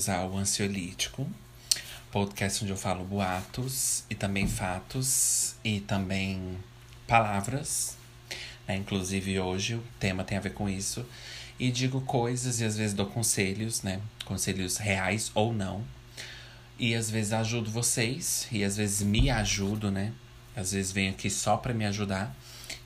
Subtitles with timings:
[0.00, 1.26] bem-vindos ao Ansiolítico,
[2.10, 6.56] podcast onde eu falo boatos e também fatos e também
[7.06, 7.98] palavras.
[8.66, 8.76] Né?
[8.76, 11.04] Inclusive hoje o tema tem a ver com isso.
[11.58, 14.00] E digo coisas e às vezes dou conselhos, né?
[14.24, 15.84] Conselhos reais ou não.
[16.78, 20.12] E às vezes ajudo vocês e às vezes me ajudo, né?
[20.56, 22.34] Às vezes venho aqui só para me ajudar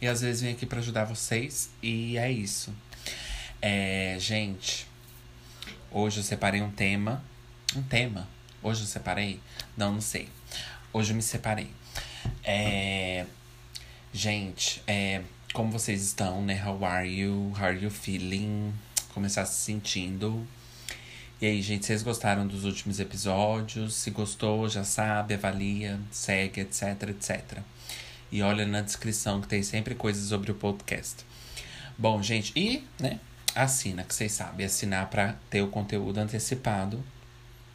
[0.01, 2.75] e às vezes venho aqui para ajudar vocês e é isso.
[3.63, 4.89] É, gente,
[5.97, 7.23] Hoje eu separei um tema.
[7.77, 8.29] Um tema.
[8.61, 9.41] Hoje eu separei?
[9.77, 10.29] Não, não sei.
[10.93, 11.71] Hoje eu me separei.
[12.43, 13.25] É...
[14.13, 15.23] Gente, é...
[15.53, 16.61] como vocês estão, né?
[16.67, 17.53] How are you?
[17.57, 18.75] How are you feeling?
[19.13, 20.45] Como está se sentindo?
[21.41, 23.95] E aí, gente, vocês gostaram dos últimos episódios?
[23.95, 27.59] Se gostou, já sabe, avalia, segue, etc, etc.
[28.33, 31.25] E olha na descrição que tem sempre coisas sobre o podcast.
[31.97, 33.21] Bom, gente, e, né?
[33.55, 37.03] Assina, que vocês sabem, assinar para ter o conteúdo antecipado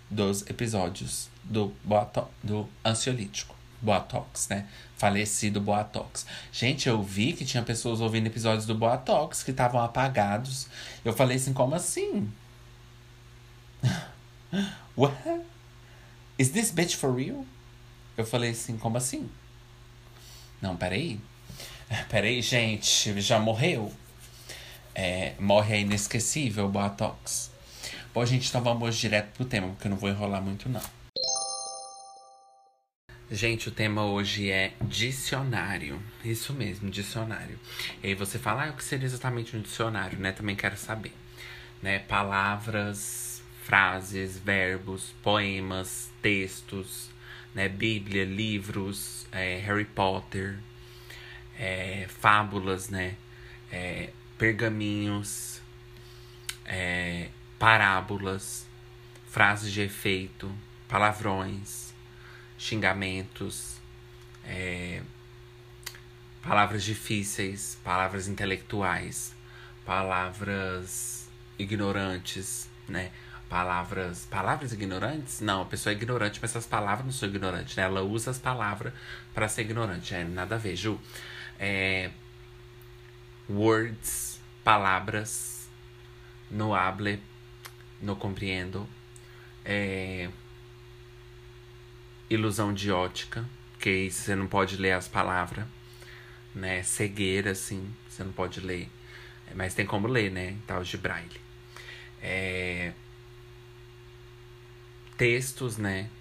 [0.10, 3.60] dos episódios do, Boato do Ansiolítico.
[3.82, 4.68] Boatox, né?
[4.98, 6.26] Falecido Boatox.
[6.52, 10.68] Gente, eu vi que tinha pessoas ouvindo episódios do Boatox que estavam apagados.
[11.04, 12.30] Eu falei assim, como assim?
[14.98, 15.16] What?
[16.38, 17.46] Is this bitch for real?
[18.18, 19.30] Eu falei assim, como assim?
[20.62, 21.20] Não, peraí.
[22.10, 23.92] Peraí, gente, já morreu?
[25.00, 27.50] É, morre é inesquecível, Botox.
[28.14, 30.82] Bom, gente, então vamos direto pro tema, porque eu não vou enrolar muito, não.
[33.32, 36.02] Gente, o tema hoje é dicionário.
[36.26, 37.58] Isso mesmo, dicionário.
[38.04, 40.34] E aí você fala, ah, o que seria exatamente um dicionário, né?
[40.34, 41.14] Também quero saber.
[41.82, 42.00] Né?
[42.00, 47.10] Palavras, frases, verbos, poemas, textos,
[47.56, 47.70] né?
[47.70, 50.60] Bíblia, livros, é, Harry Potter,
[51.58, 53.16] é, fábulas, né?
[53.72, 55.62] É, pergaminhos,
[56.66, 57.28] é,
[57.60, 58.66] parábolas,
[59.30, 60.50] frases de efeito,
[60.88, 61.94] palavrões,
[62.58, 63.76] xingamentos,
[64.46, 65.02] é,
[66.42, 69.36] palavras difíceis, palavras intelectuais,
[69.86, 71.30] palavras
[71.60, 73.12] ignorantes, né?
[73.50, 74.28] Palavras.
[74.30, 75.42] Palavras ignorantes?
[75.42, 77.84] Não, a pessoa é ignorante, mas essas palavras não são ignorantes, né?
[77.84, 78.94] Ela usa as palavras
[79.34, 80.14] para ser ignorante.
[80.14, 81.00] É, nada a ver, Ju.
[81.60, 82.12] É,
[83.50, 84.29] words
[84.70, 85.68] palavras,
[86.52, 87.20] no hable,
[88.00, 88.88] no compreendo,
[89.66, 90.30] é,
[92.30, 93.44] ilusão de ótica,
[93.80, 95.66] que você não pode ler as palavras,
[96.54, 96.84] né?
[96.84, 98.88] Cegueira, assim, você não pode ler.
[99.56, 100.56] Mas tem como ler, né?
[100.68, 101.42] Tal de braille.
[102.22, 102.94] É,
[105.18, 106.12] textos, né?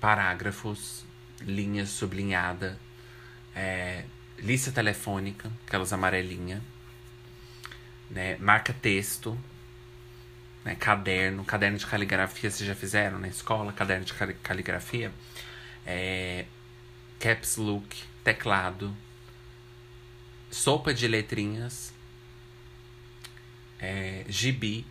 [0.00, 1.04] Parágrafos,
[1.40, 2.76] linhas sublinhada,
[3.54, 4.04] é,
[4.36, 6.71] lista telefônica, aquelas amarelinhas
[8.12, 8.36] né?
[8.38, 9.36] Marca texto,
[10.64, 10.76] né?
[10.76, 13.72] Caderno, caderno de caligrafia, vocês já fizeram na escola?
[13.72, 14.12] Caderno de
[14.42, 15.10] caligrafia.
[15.84, 16.44] É,
[17.18, 18.94] caps look, teclado,
[20.50, 21.92] sopa de letrinhas,
[23.80, 24.86] é, gibi,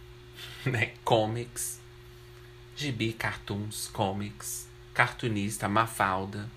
[0.64, 0.92] né?
[1.02, 1.80] Comics,
[2.76, 6.48] gibi, cartoons, comics, cartunista, Mafalda,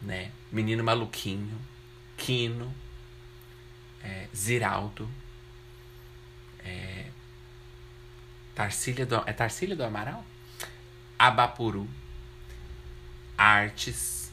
[0.00, 0.32] né?
[0.50, 1.60] Menino maluquinho,
[2.16, 2.74] Quino,
[4.08, 5.08] é, Ziraldo,
[6.64, 7.06] é,
[8.54, 10.24] Tarcília do, é Tarcília do Amaral?
[11.18, 11.88] Abapuru,
[13.36, 14.32] Artes,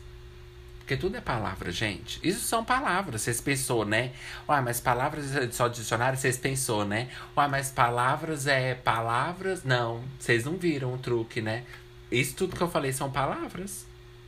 [0.80, 2.20] porque tudo é palavra, gente.
[2.22, 3.24] Isso são palavras.
[3.24, 4.12] Vocês pensou, né?
[4.48, 7.10] Uai, mas palavras é só dicionário, vocês pensou, né?
[7.36, 9.64] Uai, mas palavras é palavras?
[9.64, 11.64] Não, vocês não viram o truque, né?
[12.12, 13.88] Isso tudo que eu falei são palavras.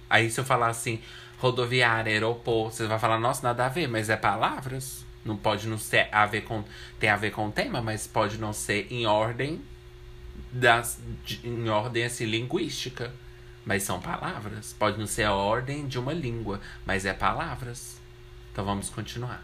[0.10, 1.00] Aí se eu falar assim,
[1.38, 5.07] rodoviária, aeroporto, você vai falar, nossa, nada a ver, mas é palavras.
[5.26, 6.64] Não pode não ser a ver com
[7.00, 9.62] tem a ver com o tema, mas pode não ser em ordem
[10.52, 13.14] das de, em ordem assim linguística,
[13.66, 14.74] mas são palavras.
[14.74, 17.98] Pode não ser a ordem de uma língua, mas é palavras.
[18.52, 19.44] Então vamos continuar.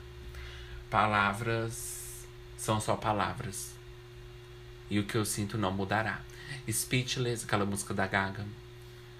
[0.89, 2.25] Palavras
[2.57, 3.73] são só palavras.
[4.89, 6.21] E o que eu sinto não mudará.
[6.71, 8.45] Speechless, aquela música da Gaga.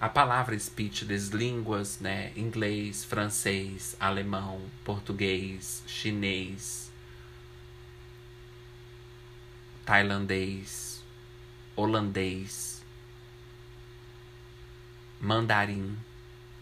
[0.04, 2.30] A palavra speechless, línguas, né?
[2.36, 6.92] Inglês, francês, alemão, português, chinês,
[9.86, 11.02] tailandês,
[11.74, 12.84] holandês,
[15.18, 15.96] mandarim,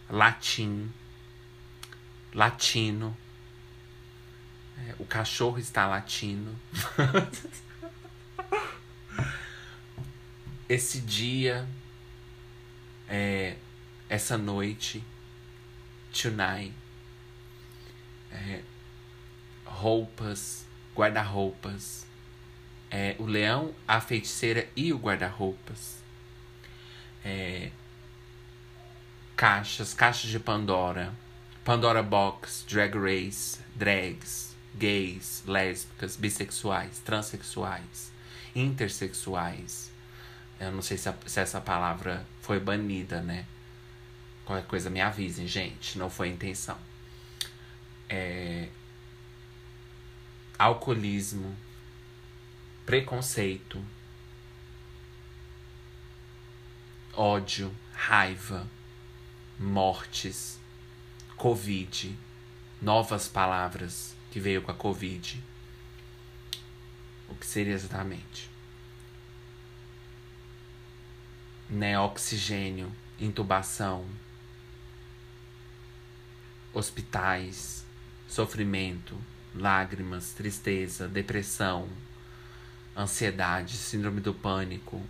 [0.09, 0.89] latim,
[2.33, 3.13] latino.
[4.77, 6.57] É, o cachorro está latino.
[10.69, 11.67] Esse dia
[13.15, 13.57] é,
[14.09, 15.03] essa noite,
[16.11, 16.73] tonight,
[18.31, 18.61] é,
[19.63, 20.65] roupas,
[20.95, 22.07] guarda-roupas,
[22.95, 25.97] É, o Leão, a Feiticeira e o Guarda-Roupas.
[27.25, 27.71] É,
[29.35, 31.11] caixas, caixas de Pandora.
[31.65, 38.11] Pandora Box, Drag Race, drags, gays, lésbicas, bissexuais, transexuais,
[38.55, 39.92] intersexuais.
[40.63, 43.45] Eu não sei se, a, se essa palavra foi banida, né?
[44.45, 45.97] Qualquer coisa me avisem, gente.
[45.97, 46.77] Não foi a intenção.
[48.09, 48.69] É...
[50.57, 51.55] Alcoolismo,
[52.85, 53.83] preconceito,
[57.13, 58.67] ódio, raiva,
[59.59, 60.59] mortes,
[61.35, 62.17] Covid,
[62.81, 65.43] novas palavras que veio com a Covid.
[67.27, 68.52] O que seria exatamente?
[71.73, 74.05] Né, oxigênio, intubação,
[76.71, 77.83] hospitais,
[78.27, 79.17] sofrimento,
[79.55, 81.89] lágrimas, tristeza, depressão,
[82.95, 85.01] ansiedade, síndrome do pânico.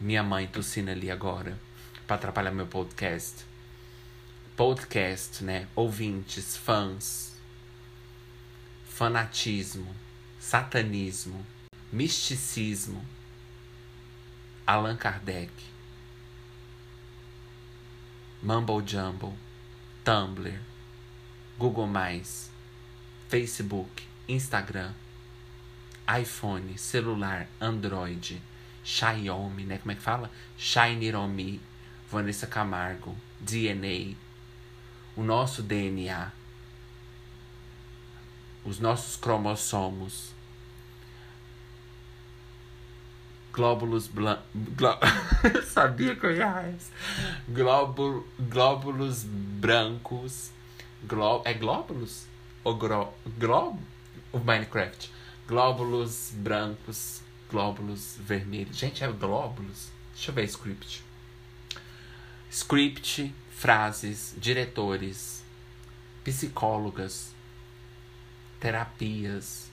[0.00, 1.60] Minha mãe tossindo ali agora
[2.06, 3.44] para atrapalhar meu podcast.
[4.56, 5.68] Podcast, né?
[5.76, 7.34] Ouvintes, fãs,
[8.88, 9.94] fanatismo,
[10.40, 11.44] satanismo,
[11.92, 13.04] misticismo,
[14.66, 15.50] Allan Kardec,
[18.42, 19.34] Mumble Jumble,
[20.04, 20.58] Tumblr,
[21.58, 21.88] Google,
[23.28, 24.92] Facebook, Instagram,
[26.08, 28.40] iPhone, celular, Android,
[28.84, 29.78] Xiaomi, né?
[29.78, 30.30] Como é que fala?
[30.56, 31.60] Shineromi,
[32.10, 34.14] Vanessa Camargo, DNA,
[35.16, 36.30] o nosso DNA,
[38.64, 40.35] os nossos cromossomos,
[43.56, 44.44] glóbulos blancos.
[44.76, 44.98] Gló...
[45.64, 46.74] Sabia que eu ia
[47.48, 48.28] Glóbulo...
[48.38, 50.50] Glóbulos brancos.
[51.02, 51.40] Gló...
[51.44, 52.26] É glóbulos?
[52.62, 53.80] Ou globo?
[54.30, 55.10] O Minecraft.
[55.48, 58.76] Glóbulos brancos, glóbulos vermelhos.
[58.76, 59.88] Gente, é glóbulos?
[60.12, 61.02] Deixa eu ver script.
[62.50, 65.44] Script, frases, diretores,
[66.24, 67.32] psicólogas,
[68.58, 69.70] terapias,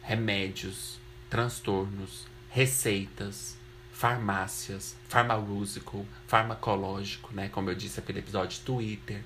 [0.00, 0.98] remédios,
[1.28, 3.56] transtornos, receitas,
[3.92, 7.48] farmácias, farmacêutico, farmacológico, né?
[7.48, 9.24] Como eu disse aquele episódio, Twitter,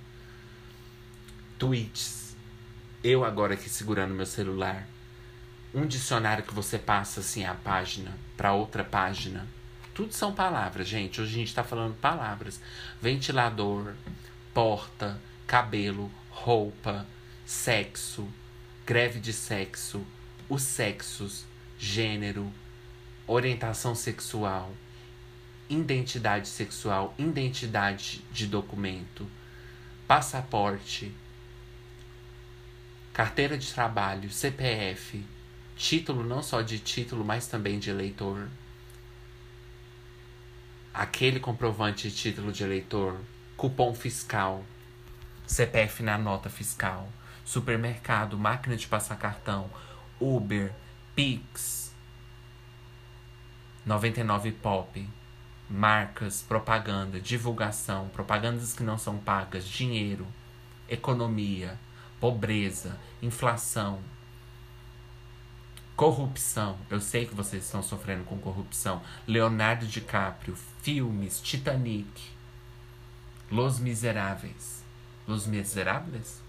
[1.58, 2.34] tweets.
[3.04, 4.88] Eu agora aqui segurando meu celular,
[5.75, 9.46] um dicionário que você passa assim a página para outra página.
[9.92, 11.20] Tudo são palavras, gente.
[11.20, 12.58] Hoje a gente está falando palavras.
[12.98, 13.92] Ventilador,
[14.54, 17.06] porta, cabelo, roupa,
[17.44, 18.26] sexo,
[18.86, 20.02] greve de sexo,
[20.48, 21.44] os sexos,
[21.78, 22.50] gênero,
[23.28, 24.72] orientação sexual,
[25.69, 29.28] identidade sexual, identidade de documento,
[30.06, 31.14] passaporte,
[33.12, 35.22] carteira de trabalho, CPF,
[35.76, 38.48] título não só de título, mas também de eleitor.
[40.94, 43.20] Aquele comprovante de título de eleitor,
[43.56, 44.64] cupom fiscal,
[45.46, 47.12] CPF na nota fiscal,
[47.44, 49.70] supermercado, máquina de passar cartão,
[50.18, 50.73] Uber,
[51.14, 51.88] Pix,
[53.85, 55.08] 99 Pop,
[55.68, 60.26] marcas, propaganda, divulgação, propagandas que não são pagas, dinheiro,
[60.88, 61.78] economia,
[62.20, 64.00] pobreza, inflação,
[65.97, 66.78] corrupção.
[66.88, 69.02] Eu sei que vocês estão sofrendo com corrupção.
[69.26, 72.30] Leonardo DiCaprio, filmes, Titanic,
[73.50, 74.85] Los Miseráveis.
[75.26, 76.40] Los Miseráveis?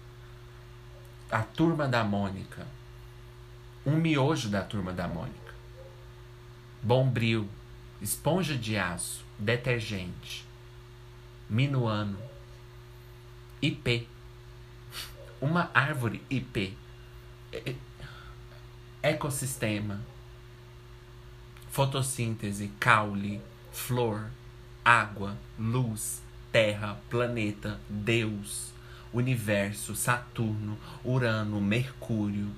[1.30, 2.66] A Turma da Mônica.
[3.84, 5.39] Um miojo da Turma da Mônica.
[6.82, 7.48] Bombril,
[8.00, 10.44] esponja de aço, detergente,
[11.48, 12.18] minuano,
[13.60, 14.08] IP,
[15.40, 16.76] uma árvore IP,
[19.02, 20.00] ecossistema,
[21.70, 23.40] fotossíntese, caule,
[23.72, 24.30] flor,
[24.84, 28.72] água, luz, terra, planeta, Deus,
[29.12, 32.50] universo, Saturno, Urano, Mercúrio,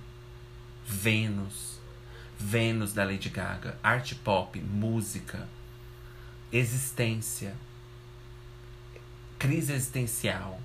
[0.87, 1.79] Vênus,
[2.39, 5.49] Vênus da Lady Gaga, arte pop, música,
[6.53, 7.55] existência,
[9.39, 10.61] crise existencial.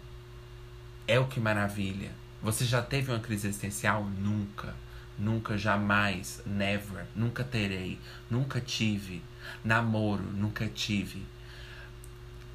[1.08, 2.12] É o que maravilha.
[2.42, 4.04] Você já teve uma crise existencial?
[4.04, 4.76] Nunca.
[5.18, 9.24] Nunca, jamais, never, nunca terei, nunca tive.
[9.64, 11.26] Namoro, nunca tive.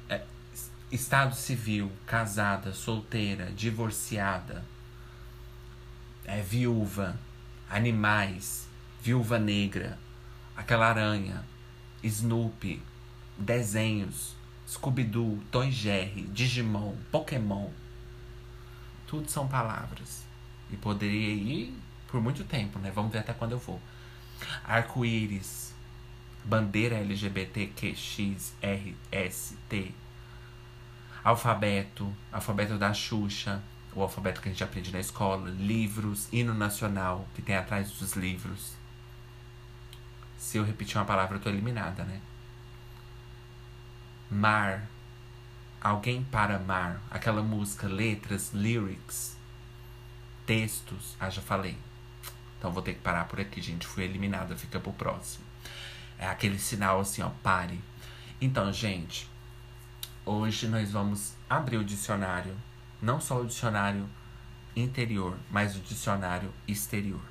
[0.07, 0.21] É,
[0.89, 4.63] estado civil, casada, solteira, divorciada,
[6.23, 7.19] é, viúva,
[7.69, 8.69] animais,
[9.03, 9.99] Viúva Negra,
[10.55, 11.43] aquela aranha,
[12.01, 12.81] Snoopy,
[13.37, 14.33] desenhos,
[14.65, 17.69] Scooby-Doo, Tom Jerry, Digimon, Pokémon.
[19.05, 20.23] Tudo são palavras.
[20.71, 22.93] E poderia ir por muito tempo, né?
[22.95, 23.81] Vamos ver até quando eu vou.
[24.63, 25.73] Arco-íris,
[26.45, 29.93] bandeira LGBTQXRST,
[31.21, 33.61] alfabeto, alfabeto da Xuxa,
[33.93, 38.13] o alfabeto que a gente aprende na escola, livros, hino nacional, que tem atrás dos
[38.13, 38.81] livros.
[40.43, 42.19] Se eu repetir uma palavra, eu tô eliminada, né?
[44.29, 44.89] Mar.
[45.79, 47.01] Alguém para mar.
[47.09, 49.37] Aquela música, letras, lyrics,
[50.45, 51.15] textos.
[51.17, 51.77] Ah, já falei.
[52.59, 53.87] Então vou ter que parar por aqui, gente.
[53.87, 55.45] Fui eliminada, fica pro próximo.
[56.19, 57.79] É aquele sinal assim, ó, pare.
[58.41, 59.29] Então, gente,
[60.25, 62.53] hoje nós vamos abrir o dicionário
[63.01, 64.09] não só o dicionário
[64.75, 67.21] interior, mas o dicionário exterior.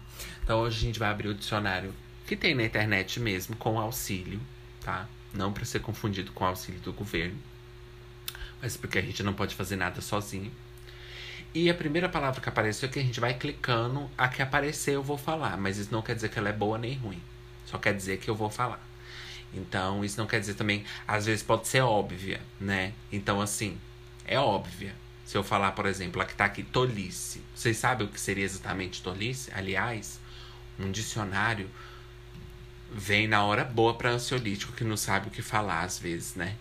[0.42, 1.94] Então hoje a gente vai abrir o dicionário
[2.26, 4.40] que tem na internet mesmo, com auxílio,
[4.80, 5.08] tá?
[5.32, 7.38] Não para ser confundido com auxílio do governo,
[8.60, 10.52] mas porque a gente não pode fazer nada sozinho.
[11.54, 14.94] E a primeira palavra que apareceu é que a gente vai clicando, a que aparecer
[14.94, 17.20] eu vou falar, mas isso não quer dizer que ela é boa nem ruim.
[17.66, 18.82] Só quer dizer que eu vou falar.
[19.52, 22.94] Então, isso não quer dizer também, às vezes pode ser óbvia, né?
[23.10, 23.78] Então, assim,
[24.24, 24.94] é óbvia.
[25.26, 27.42] Se eu falar, por exemplo, a que tá aqui, tolice.
[27.54, 29.50] Vocês sabem o que seria exatamente tolice?
[29.54, 30.18] Aliás,
[30.78, 31.68] um dicionário
[32.94, 36.56] vem na hora boa para ansiolítico que não sabe o que falar às vezes, né?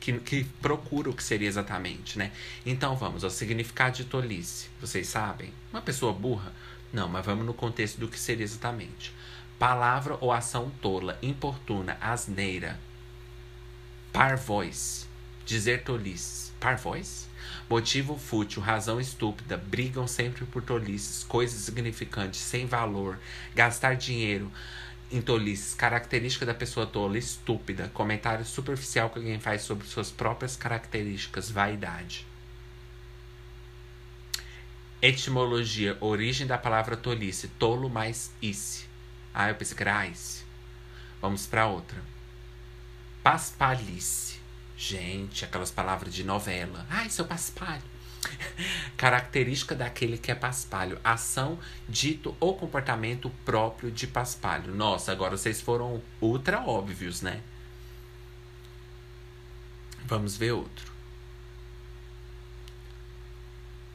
[0.00, 2.32] Que, que procura o que seria exatamente, né?
[2.64, 4.68] Então vamos ao significado de tolice.
[4.80, 5.52] Vocês sabem?
[5.72, 6.52] Uma pessoa burra?
[6.92, 9.12] Não, mas vamos no contexto do que seria exatamente.
[9.58, 12.78] Palavra ou ação tola, importuna, asneira,
[14.12, 15.06] parvoice,
[15.44, 16.52] dizer tolice.
[16.60, 17.26] Parvoice?
[17.68, 23.18] Motivo fútil, razão estúpida, brigam sempre por tolices, coisas significantes, sem valor,
[23.54, 24.50] gastar dinheiro
[25.10, 30.56] em tolices, característica da pessoa tola, estúpida, comentário superficial que alguém faz sobre suas próprias
[30.56, 32.26] características, vaidade.
[35.00, 38.86] Etimologia, origem da palavra tolice, tolo mais ice.
[39.32, 40.44] Ah, eu pensei que era ice.
[41.20, 42.02] Vamos para outra.
[43.22, 44.46] Paspalice
[44.76, 46.86] Gente, aquelas palavras de novela.
[46.90, 47.82] Ai, seu paspalho.
[48.96, 50.98] Característica daquele que é paspalho.
[51.04, 54.74] Ação, dito ou comportamento próprio de paspalho.
[54.74, 57.42] Nossa, agora vocês foram ultra óbvios, né?
[60.04, 60.92] Vamos ver outro.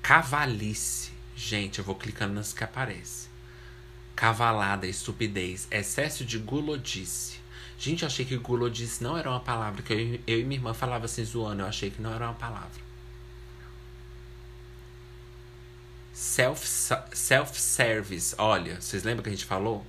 [0.02, 1.12] Cavalice.
[1.36, 3.30] Gente, eu vou clicando nas que aparece.
[4.16, 7.40] Cavalada, estupidez, excesso de gulodice.
[7.80, 9.82] Gente, eu achei que gulodice não era uma palavra.
[9.82, 11.64] Que eu, eu e minha irmã falava assim zoando.
[11.64, 12.91] Eu achei que não era uma palavra.
[16.22, 18.36] Self-service.
[18.38, 19.84] Olha, vocês lembram que a gente falou?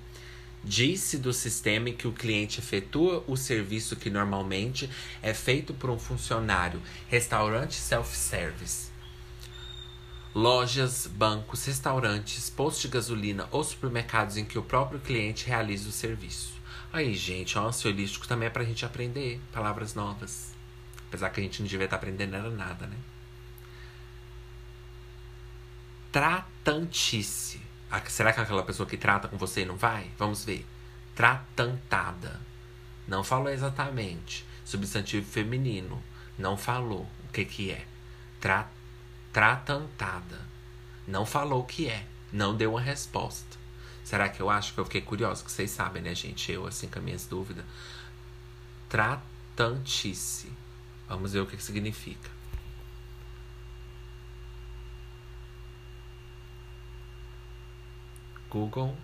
[0.65, 4.89] Disse do sistema em que o cliente efetua o serviço que normalmente
[5.21, 6.81] é feito por um funcionário.
[7.07, 8.91] Restaurante self-service.
[10.35, 15.93] Lojas, bancos, restaurantes, postos de gasolina ou supermercados em que o próprio cliente realiza o
[15.93, 16.55] serviço.
[16.91, 20.55] Aí, gente, o ansiolístico também é pra gente aprender palavras novas.
[21.09, 22.97] Apesar que a gente não devia estar aprendendo nada, né?
[26.13, 27.59] Tratantice.
[28.09, 30.11] Será que é aquela pessoa que trata com você não vai?
[30.19, 30.67] Vamos ver.
[31.17, 32.39] Tratantada.
[33.09, 34.45] Não falou exatamente.
[34.63, 36.03] Substantivo feminino.
[36.39, 37.87] Não falou o que que é.
[38.39, 38.69] Tra
[39.33, 40.39] tratantada.
[41.09, 42.05] Não falou o que é.
[42.31, 43.57] Não deu uma resposta.
[44.05, 45.43] Será que eu acho que eu fiquei curiosa?
[45.43, 46.53] Que vocês sabem, né, gente?
[46.53, 47.65] Eu, assim, com as minhas dúvidas.
[48.91, 50.53] Tratantice.
[51.09, 52.29] Vamos ver o que, que significa.
[58.53, 58.95] Google.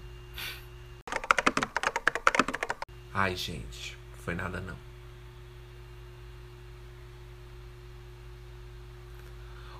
[3.15, 4.77] Ai, gente, foi nada não.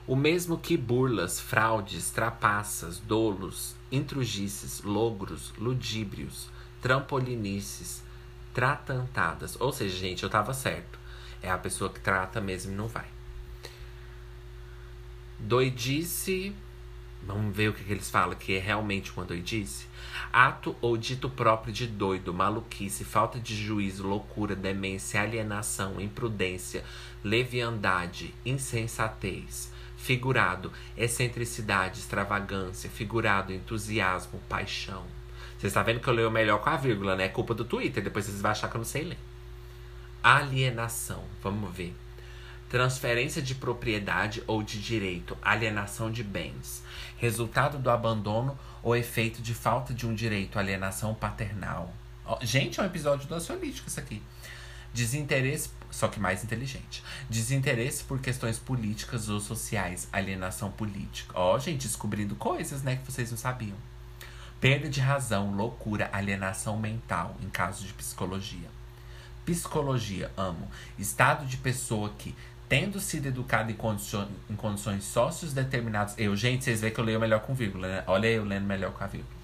[0.07, 6.49] O mesmo que burlas, fraudes, trapaças, dolos, intrugices, logros, ludíbrios,
[6.81, 8.03] trampolinices,
[8.55, 9.61] tratantadas.
[9.61, 10.99] Ou seja, gente, eu tava certo.
[11.43, 13.07] É a pessoa que trata mesmo e não vai.
[15.39, 16.57] Doidice.
[17.29, 19.87] Vamos ver o que, que eles falam, que é realmente uma doidice.
[20.33, 26.85] Ato ou dito próprio de doido, maluquice, falta de juízo, loucura, demência, alienação, imprudência,
[27.23, 32.89] leviandade, insensatez Figurado, excentricidade, extravagância.
[32.89, 35.05] Figurado, entusiasmo, paixão.
[35.59, 37.25] Vocês estão vendo que eu leio melhor com a vírgula, né?
[37.25, 38.03] É culpa do Twitter.
[38.03, 39.19] Depois vocês vão achar que eu não sei ler.
[40.23, 41.25] Alienação.
[41.43, 41.95] Vamos ver.
[42.71, 45.37] Transferência de propriedade ou de direito.
[45.43, 46.83] Alienação de bens.
[47.19, 50.59] Resultado do abandono ou efeito de falta de um direito.
[50.59, 51.93] Alienação paternal.
[52.41, 54.23] Gente, é um episódio do ansiolítico isso aqui.
[54.95, 57.03] Desinteresse só que mais inteligente.
[57.29, 61.33] Desinteresse por questões políticas ou sociais, alienação política.
[61.35, 63.77] Ó, oh, gente, descobrindo coisas, né, que vocês não sabiam.
[64.61, 68.69] Perda de razão, loucura, alienação mental, em caso de psicologia.
[69.45, 70.69] Psicologia, amo.
[70.99, 72.35] Estado de pessoa que,
[72.69, 76.15] tendo sido educada em, condicion, em condições sócios determinadas.
[76.19, 78.05] Eu, gente, vocês veem que eu leio melhor com vírgula, né?
[78.07, 79.39] Olha eu lendo melhor com a vírgula.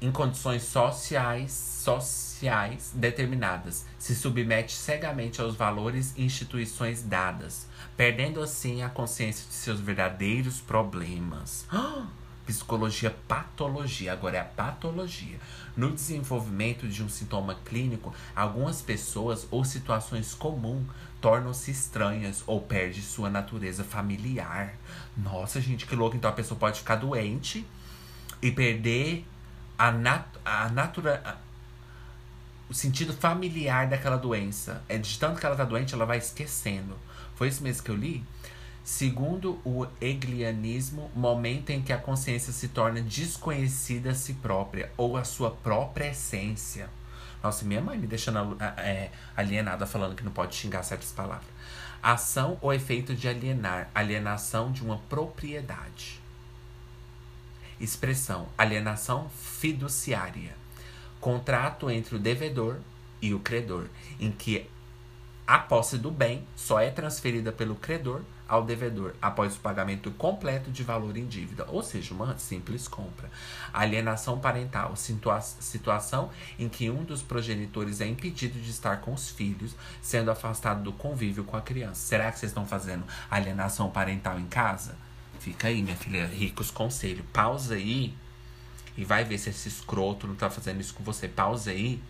[0.00, 7.66] Em condições sociais, sociais determinadas, se submete cegamente aos valores e instituições dadas,
[7.96, 11.66] perdendo assim a consciência de seus verdadeiros problemas.
[12.44, 15.38] Psicologia patologia, agora é a patologia.
[15.74, 20.84] No desenvolvimento de um sintoma clínico, algumas pessoas ou situações comuns
[21.24, 24.74] tornam-se estranhas ou perde sua natureza familiar.
[25.16, 26.14] Nossa, gente, que louco.
[26.14, 27.66] Então a pessoa pode ficar doente
[28.42, 29.24] e perder
[29.78, 31.36] a, nat a natura a,
[32.68, 34.84] o sentido familiar daquela doença.
[34.86, 36.94] É de tanto que ela tá doente, ela vai esquecendo.
[37.36, 38.22] Foi isso mesmo que eu li?
[38.84, 45.16] Segundo o hegelianismo, momento em que a consciência se torna desconhecida a si própria ou
[45.16, 46.90] a sua própria essência.
[47.44, 51.46] Nossa, minha mãe me deixando é, alienada falando que não pode xingar certas palavras.
[52.02, 56.18] Ação ou efeito de alienar, alienação de uma propriedade.
[57.78, 60.56] Expressão: alienação fiduciária.
[61.20, 62.78] Contrato entre o devedor
[63.20, 64.66] e o credor, em que
[65.46, 70.70] a posse do bem só é transferida pelo credor ao devedor após o pagamento completo
[70.70, 73.30] de valor em dívida, ou seja, uma simples compra.
[73.72, 79.30] Alienação parental, situa situação em que um dos progenitores é impedido de estar com os
[79.30, 82.06] filhos, sendo afastado do convívio com a criança.
[82.06, 84.96] Será que vocês estão fazendo alienação parental em casa?
[85.40, 87.24] Fica aí, minha filha, ricos conselhos.
[87.32, 88.14] Pausa aí
[88.96, 91.28] e vai ver se esse escroto não tá fazendo isso com você.
[91.28, 92.00] Pausa aí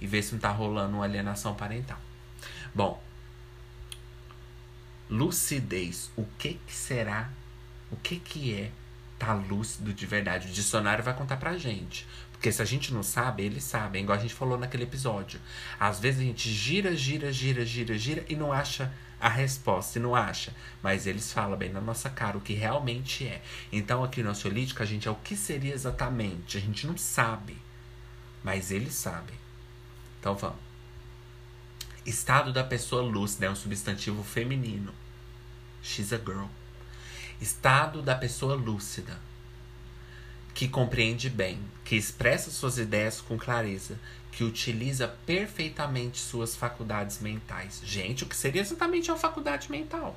[0.00, 1.98] e vê se não tá rolando uma alienação parental.
[2.74, 3.00] Bom,
[5.08, 6.10] lucidez.
[6.16, 7.30] O que, que será?
[7.90, 8.70] O que, que é
[9.18, 10.48] tá lúcido de verdade?
[10.48, 12.06] O dicionário vai contar pra gente.
[12.32, 14.02] Porque se a gente não sabe, eles sabem.
[14.02, 15.40] Igual a gente falou naquele episódio.
[15.78, 20.02] Às vezes a gente gira, gira, gira, gira, gira e não acha a resposta, e
[20.02, 20.52] não acha.
[20.82, 23.40] Mas eles falam bem na nossa cara o que realmente é.
[23.72, 26.58] Então aqui no ansiolítico a gente é o que seria exatamente.
[26.58, 27.56] A gente não sabe.
[28.42, 29.36] Mas eles sabem.
[30.20, 30.63] Então vamos.
[32.06, 34.92] Estado da pessoa lúcida é um substantivo feminino.
[35.82, 36.48] She's a girl.
[37.40, 39.18] Estado da pessoa lúcida.
[40.52, 43.98] Que compreende bem, que expressa suas ideias com clareza,
[44.30, 47.80] que utiliza perfeitamente suas faculdades mentais.
[47.82, 50.14] Gente, o que seria exatamente uma faculdade mental?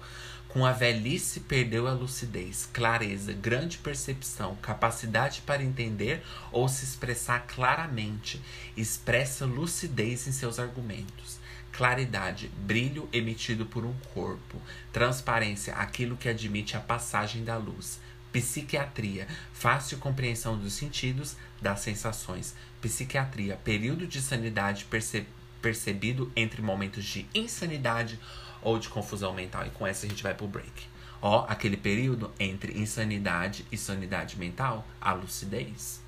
[0.50, 6.21] Com a velhice perdeu a lucidez, clareza, grande percepção, capacidade para entender
[6.52, 8.41] ou se expressar claramente,
[8.76, 11.46] expressa lucidez em seus argumentos
[11.77, 14.59] claridade, brilho emitido por um corpo,
[14.91, 17.99] transparência, aquilo que admite a passagem da luz,
[18.33, 25.27] psiquiatria, fácil compreensão dos sentidos, das sensações, psiquiatria, período de sanidade perce
[25.61, 28.19] percebido entre momentos de insanidade
[28.59, 29.67] ou de confusão mental.
[29.67, 30.87] E com essa a gente vai pro break.
[31.21, 36.01] Ó, aquele período entre insanidade e sanidade mental, a lucidez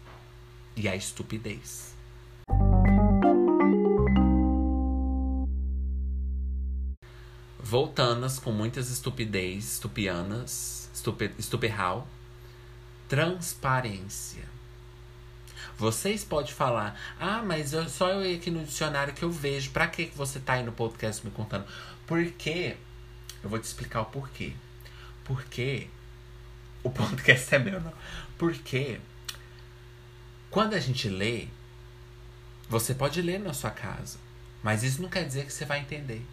[0.76, 1.89] e a estupidez.
[7.70, 12.08] Voltanas com muitas estupidez, estupianas, estupe, estuperral.
[13.08, 14.44] Transparência.
[15.78, 19.70] Vocês podem falar, ah, mas eu, só eu ir aqui no dicionário que eu vejo.
[19.70, 21.64] Pra que você tá aí no podcast me contando?
[22.08, 22.76] Porque,
[23.44, 24.54] eu vou te explicar o porquê.
[25.24, 25.88] Porque,
[26.82, 27.94] o podcast é meu, não.
[28.36, 29.00] Porque,
[30.50, 31.48] quando a gente lê,
[32.68, 34.18] você pode ler na sua casa.
[34.64, 36.26] Mas isso não quer dizer que você vai entender.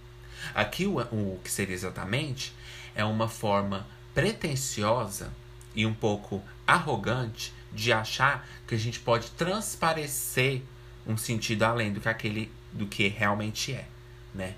[0.54, 2.54] Aqui o, o que seria exatamente
[2.94, 5.30] é uma forma pretensiosa
[5.74, 10.62] e um pouco arrogante de achar que a gente pode transparecer
[11.06, 13.86] um sentido além do que aquele do que realmente é,
[14.34, 14.54] né?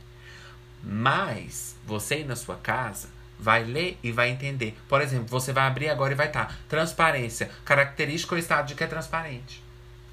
[0.83, 4.77] Mas você aí na sua casa vai ler e vai entender.
[4.89, 8.75] Por exemplo, você vai abrir agora e vai estar tá, transparência, característica ou estado de
[8.75, 9.63] que é transparente.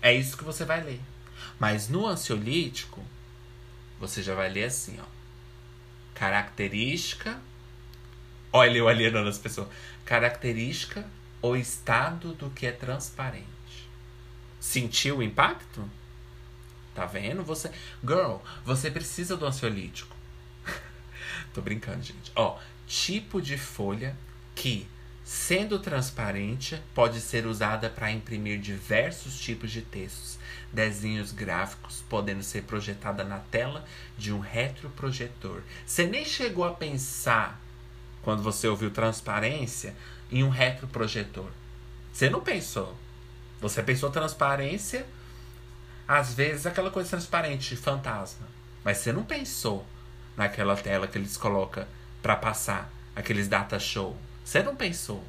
[0.01, 1.01] É isso que você vai ler.
[1.59, 3.03] Mas no ansiolítico,
[3.99, 5.14] você já vai ler assim, ó
[6.15, 7.39] característica.
[8.51, 9.67] Olha eu alienando as pessoas.
[10.05, 11.05] Característica
[11.41, 13.45] ou estado do que é transparente.
[14.59, 15.87] Sentiu o impacto?
[16.95, 17.43] Tá vendo?
[17.43, 17.69] Você.
[18.01, 20.15] Girl, você precisa do ansiolítico.
[21.53, 22.31] Tô brincando, gente.
[22.35, 24.15] Ó, tipo de folha
[24.55, 24.87] que,
[25.23, 30.39] sendo transparente, pode ser usada para imprimir diversos tipos de textos
[30.75, 33.85] desenhos gráficos podendo ser projetada na tela
[34.17, 35.61] de um retroprojetor.
[35.85, 37.59] Você nem chegou a pensar,
[38.21, 39.95] quando você ouviu transparência,
[40.29, 41.49] em um retroprojetor.
[42.11, 42.95] Você não pensou.
[43.61, 45.05] Você pensou transparência,
[46.07, 48.45] às vezes aquela coisa transparente, fantasma.
[48.83, 49.85] Mas você não pensou
[50.35, 51.87] naquela tela que eles colocam
[52.21, 54.15] para passar aqueles data show.
[54.43, 55.23] Você não pensou.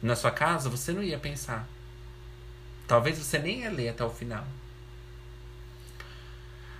[0.00, 1.68] Na sua casa você não ia pensar.
[2.88, 4.46] Talvez você nem ia ler até o final.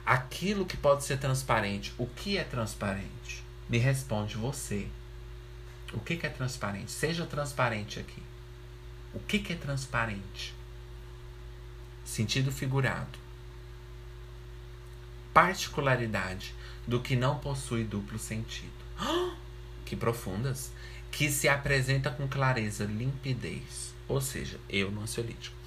[0.07, 3.45] Aquilo que pode ser transparente, o que é transparente?
[3.69, 4.89] Me responde você.
[5.93, 6.91] O que, que é transparente?
[6.91, 8.23] Seja transparente aqui.
[9.13, 10.55] O que, que é transparente?
[12.07, 13.19] Sentido figurado.
[15.35, 16.55] Particularidade
[16.87, 18.73] do que não possui duplo sentido.
[19.85, 20.73] que profundas!
[21.11, 23.93] Que se apresenta com clareza, limpidez.
[24.09, 25.58] Ou seja, eu no ansiolítico.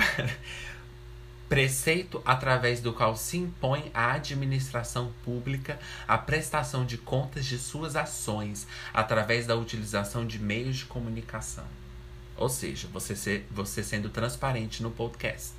[1.48, 7.96] Preceito através do qual se impõe à administração pública a prestação de contas de suas
[7.96, 11.66] ações através da utilização de meios de comunicação.
[12.36, 15.52] Ou seja, você, ser, você sendo transparente no podcast.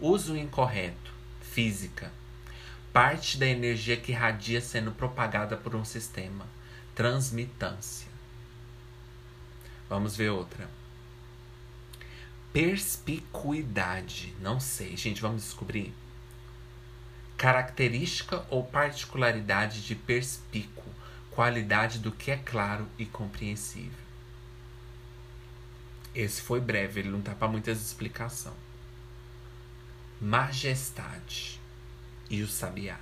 [0.00, 2.12] Uso incorreto, física.
[2.92, 6.46] Parte da energia que irradia sendo propagada por um sistema.
[6.94, 8.08] Transmitância.
[9.88, 10.68] Vamos ver outra.
[12.54, 14.32] Perspicuidade.
[14.40, 15.92] Não sei, gente, vamos descobrir.
[17.36, 20.84] Característica ou particularidade de perspícuo.
[21.32, 23.98] Qualidade do que é claro e compreensível.
[26.14, 28.54] Esse foi breve, ele não tá para muitas explicação.
[30.20, 31.60] Majestade
[32.30, 33.00] e o sabiá.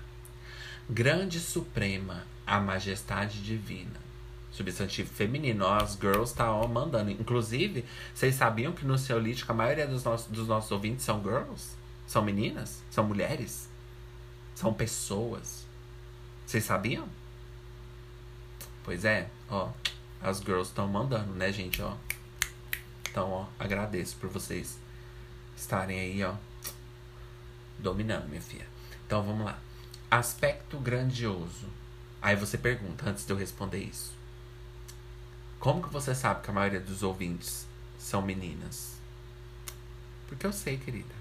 [0.89, 4.01] Grande suprema, a majestade divina.
[4.53, 7.11] Substantivo feminino, as girls tá ó, mandando.
[7.11, 11.71] Inclusive, vocês sabiam que no Ceolítico a maioria dos nossos, dos nossos ouvintes são girls?
[12.07, 12.83] São meninas?
[12.91, 13.69] São mulheres?
[14.55, 15.67] São pessoas?
[16.47, 17.09] Vocês sabiam?
[18.85, 19.71] Pois é, ó.
[20.21, 21.97] As girls estão mandando, né, gente, ó.
[23.11, 24.79] Então, ó, agradeço por vocês
[25.57, 26.35] estarem aí, ó,
[27.79, 28.67] dominando, minha filha.
[29.07, 29.59] Então, vamos lá.
[30.11, 31.67] Aspecto grandioso.
[32.21, 34.13] Aí você pergunta, antes de eu responder isso.
[35.63, 38.97] Como que você sabe que a maioria dos ouvintes são meninas?
[40.27, 41.15] Porque eu sei, querida.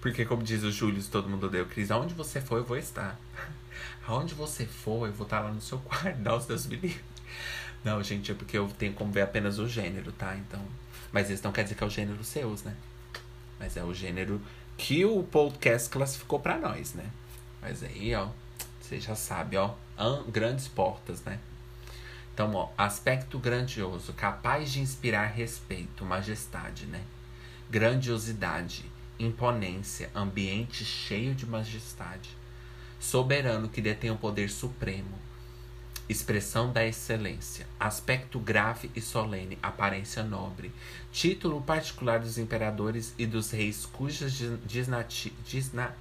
[0.00, 3.16] Porque, como diz o Júlio, todo mundo deu Cris, aonde você for, eu vou estar.
[4.08, 6.98] Aonde você for, eu vou estar lá no seu quarto, dar os seus meninos.
[7.84, 10.36] Não, gente, é porque eu tenho como ver apenas o gênero, tá?
[10.36, 10.60] Então.
[11.12, 12.74] Mas isso não quer dizer que é o gênero seus, né?
[13.56, 14.42] Mas é o gênero
[14.76, 17.08] que o podcast classificou para nós, né?
[17.60, 18.30] Mas aí, ó,
[18.80, 19.74] você já sabe, ó,
[20.26, 21.38] grandes portas, né?
[22.34, 27.02] Então, ó, aspecto grandioso, capaz de inspirar respeito, majestade, né?
[27.70, 28.84] Grandiosidade,
[29.18, 32.30] imponência, ambiente cheio de majestade.
[32.98, 35.18] Soberano que detém o poder supremo,
[36.08, 40.72] expressão da excelência, aspecto grave e solene, aparência nobre,
[41.10, 44.32] título particular dos imperadores e dos reis cujas
[44.64, 45.94] disnati, disna,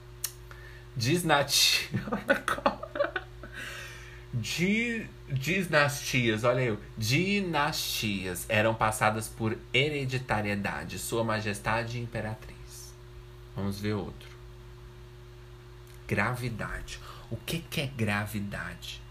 [0.95, 1.89] disnati,
[4.33, 12.93] Di, dinastias, olha eu, dinastias eram passadas por hereditariedade, Sua Majestade Imperatriz.
[13.55, 14.29] Vamos ver outro.
[16.07, 16.99] Gravidade.
[17.29, 19.01] O que, que é gravidade?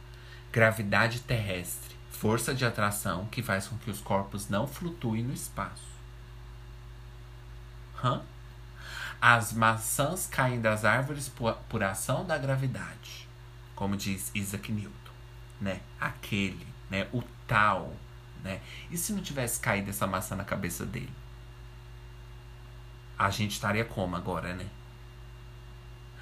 [0.50, 5.88] Gravidade terrestre, força de atração que faz com que os corpos não flutuem no espaço.
[8.02, 8.22] Hã?
[9.20, 13.28] As maçãs caem das árvores por, por ação da gravidade,
[13.74, 14.99] como diz Isaac Newton,
[15.60, 15.80] né?
[16.00, 17.06] Aquele, né?
[17.12, 17.94] O tal,
[18.42, 18.60] né?
[18.90, 21.12] E se não tivesse caído essa maçã na cabeça dele?
[23.18, 24.66] A gente estaria como agora, né?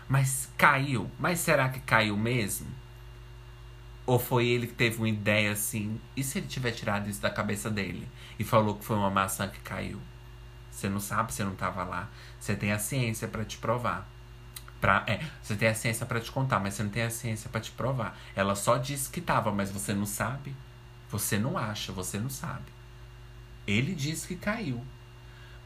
[0.08, 1.10] Mas caiu.
[1.18, 2.66] Mas será que caiu mesmo?
[4.06, 6.00] Ou foi ele que teve uma ideia assim?
[6.16, 9.46] E se ele tiver tirado isso da cabeça dele e falou que foi uma maçã
[9.46, 10.00] que caiu?
[10.70, 12.08] Você não sabe, você não estava lá.
[12.40, 14.08] Você tem a ciência para te provar.
[14.80, 17.50] Pra, é, você tem a ciência para te contar, mas você não tem a ciência
[17.50, 18.16] para te provar.
[18.36, 20.54] Ela só disse que tava, mas você não sabe.
[21.10, 22.66] Você não acha, você não sabe.
[23.66, 24.84] Ele disse que caiu.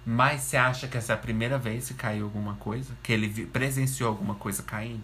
[0.05, 2.97] Mas você acha que essa é a primeira vez que caiu alguma coisa?
[3.03, 5.03] Que ele presenciou alguma coisa caindo?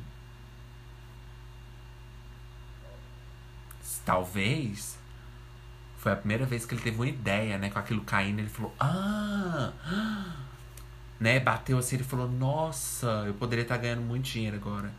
[4.08, 4.98] talvez
[5.98, 7.68] foi a primeira vez que ele teve uma ideia, né?
[7.68, 9.70] Com aquilo caindo, ele falou, ah!
[11.18, 11.40] Né?
[11.40, 14.92] Bateu assim, ele falou, nossa, eu poderia estar ganhando muito dinheiro agora.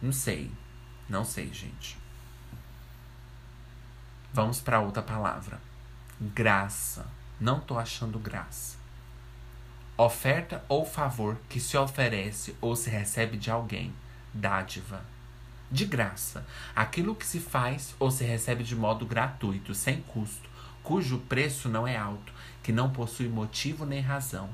[0.00, 0.50] Não sei.
[1.08, 1.98] Não sei, gente.
[4.32, 5.60] Vamos para outra palavra.
[6.20, 7.06] Graça.
[7.40, 8.76] Não tô achando graça.
[9.96, 13.92] Oferta ou favor que se oferece ou se recebe de alguém.
[14.32, 15.04] Dádiva
[15.72, 20.48] de graça, aquilo que se faz ou se recebe de modo gratuito, sem custo,
[20.82, 22.30] cujo preço não é alto,
[22.62, 24.50] que não possui motivo nem razão.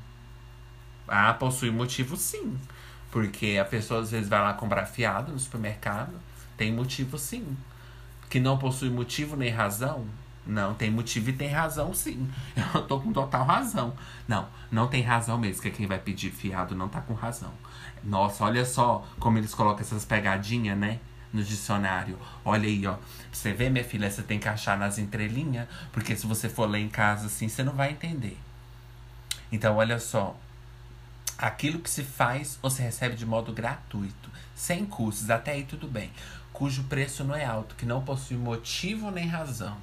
[1.08, 2.58] Ah, possui motivo sim.
[3.10, 6.12] Porque a pessoa às vezes vai lá comprar fiado no supermercado.
[6.56, 7.56] Tem motivo sim.
[8.28, 10.06] Que não possui motivo nem razão.
[10.48, 12.26] Não, tem motivo e tem razão sim.
[12.74, 13.92] Eu tô com total razão.
[14.26, 17.52] Não, não tem razão mesmo, que quem vai pedir fiado não tá com razão.
[18.02, 21.00] Nossa, olha só como eles colocam essas pegadinhas, né?
[21.32, 22.18] No dicionário.
[22.42, 22.96] Olha aí, ó.
[23.30, 25.68] Você vê, minha filha, você tem que achar nas entrelinhas.
[25.92, 28.38] Porque se você for ler em casa assim, você não vai entender.
[29.52, 30.34] Então, olha só.
[31.38, 35.86] Aquilo que se faz ou se recebe de modo gratuito, sem custos, até aí tudo
[35.86, 36.10] bem,
[36.52, 39.76] cujo preço não é alto, que não possui motivo nem razão.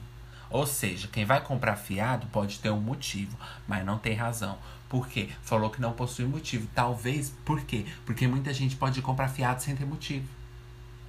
[0.50, 4.58] Ou seja, quem vai comprar fiado pode ter um motivo, mas não tem razão.
[4.90, 5.30] Por quê?
[5.44, 6.68] Falou que não possui motivo.
[6.76, 7.86] Talvez, por quê?
[8.06, 10.28] Porque muita gente pode comprar fiado sem ter motivo.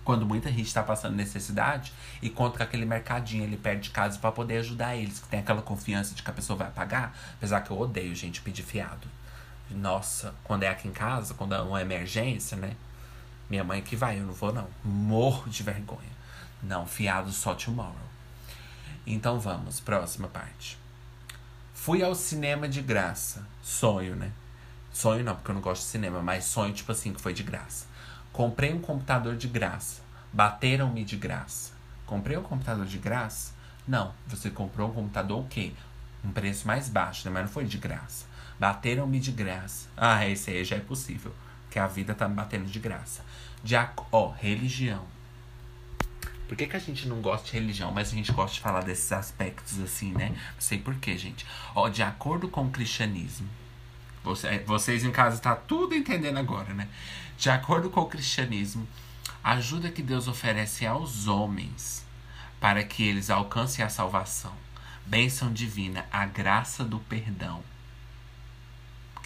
[0.04, 4.16] Quando muita gente está passando necessidade e conta com aquele mercadinho ali perto de casa
[4.20, 7.18] para poder ajudar eles, que tem aquela confiança de que a pessoa vai pagar.
[7.34, 9.08] Apesar que eu odeio gente pedir fiado.
[9.70, 12.76] Nossa, quando é aqui em casa, quando é uma emergência, né?
[13.50, 14.68] Minha mãe que vai, eu não vou não.
[14.84, 16.16] Morro de vergonha.
[16.62, 17.94] Não, fiado só tomorrow.
[19.06, 20.78] Então vamos, próxima parte.
[21.74, 23.46] Fui ao cinema de graça.
[23.62, 24.32] Sonho, né?
[24.92, 27.42] Sonho não, porque eu não gosto de cinema, mas sonho tipo assim que foi de
[27.42, 27.86] graça.
[28.32, 30.02] Comprei um computador de graça.
[30.32, 31.72] Bateram-me de graça.
[32.04, 33.52] Comprei um computador de graça?
[33.86, 35.72] Não, você comprou um computador o quê?
[36.24, 37.32] Um preço mais baixo, né?
[37.32, 38.24] Mas não foi de graça.
[38.58, 39.88] Bateram-me de graça.
[39.96, 41.34] Ah, esse aí já é possível.
[41.70, 43.24] Que a vida tá me batendo de graça.
[43.62, 43.74] De
[44.10, 45.04] ó, religião.
[46.48, 48.82] Por que, que a gente não gosta de religião, mas a gente gosta de falar
[48.82, 50.30] desses aspectos assim, né?
[50.30, 51.44] Não sei por quê, gente.
[51.74, 53.48] Ó, de acordo com o cristianismo.
[54.22, 56.88] Você, vocês em casa tá tudo entendendo agora, né?
[57.36, 58.86] De acordo com o cristianismo,
[59.42, 62.06] a ajuda que Deus oferece aos homens
[62.60, 64.52] para que eles alcancem a salvação.
[65.04, 67.62] Bênção divina, a graça do perdão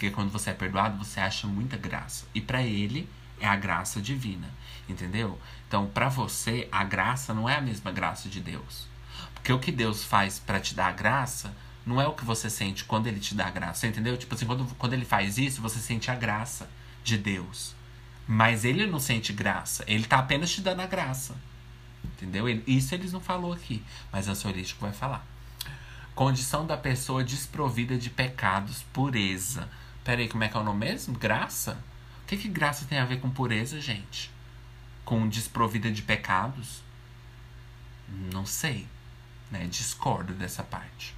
[0.00, 2.24] porque quando você é perdoado, você acha muita graça.
[2.34, 3.06] E para ele
[3.38, 4.48] é a graça divina,
[4.88, 5.38] entendeu?
[5.68, 8.88] Então, para você, a graça não é a mesma graça de Deus.
[9.34, 12.48] Porque o que Deus faz para te dar a graça não é o que você
[12.48, 14.16] sente quando ele te dá a graça, entendeu?
[14.16, 16.70] Tipo assim, quando, quando ele faz isso, você sente a graça
[17.04, 17.74] de Deus.
[18.26, 21.36] Mas ele não sente graça, ele tá apenas te dando a graça.
[22.02, 22.48] Entendeu?
[22.66, 25.26] Isso eles não falou aqui, mas a ansiolítico vai falar.
[26.14, 29.68] Condição da pessoa desprovida de pecados, pureza,
[30.04, 31.18] Peraí, como é que é o nome mesmo?
[31.18, 31.82] Graça?
[32.22, 34.30] O que, que graça tem a ver com pureza, gente?
[35.04, 36.82] Com desprovida de pecados?
[38.08, 38.86] Não sei.
[39.50, 39.66] Né?
[39.66, 41.14] Discordo dessa parte.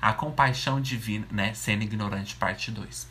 [0.00, 1.54] A compaixão divina, né?
[1.54, 3.08] Sendo ignorante, parte 2.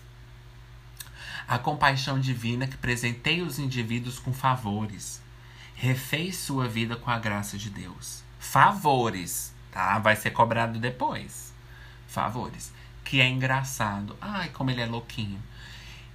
[1.47, 5.21] A compaixão divina que presenteia os indivíduos com favores.
[5.73, 8.23] Refez sua vida com a graça de Deus.
[8.39, 9.97] Favores, tá?
[9.99, 11.53] Vai ser cobrado depois.
[12.07, 12.71] Favores
[13.03, 14.15] que é engraçado.
[14.21, 15.41] Ai, como ele é louquinho.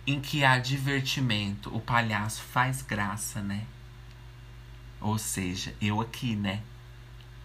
[0.06, 3.66] Em que há divertimento, o palhaço faz graça, né?
[5.00, 6.62] Ou seja, eu aqui, né?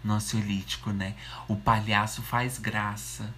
[0.06, 1.16] Ansiolítico, né?
[1.48, 3.34] O palhaço faz graça.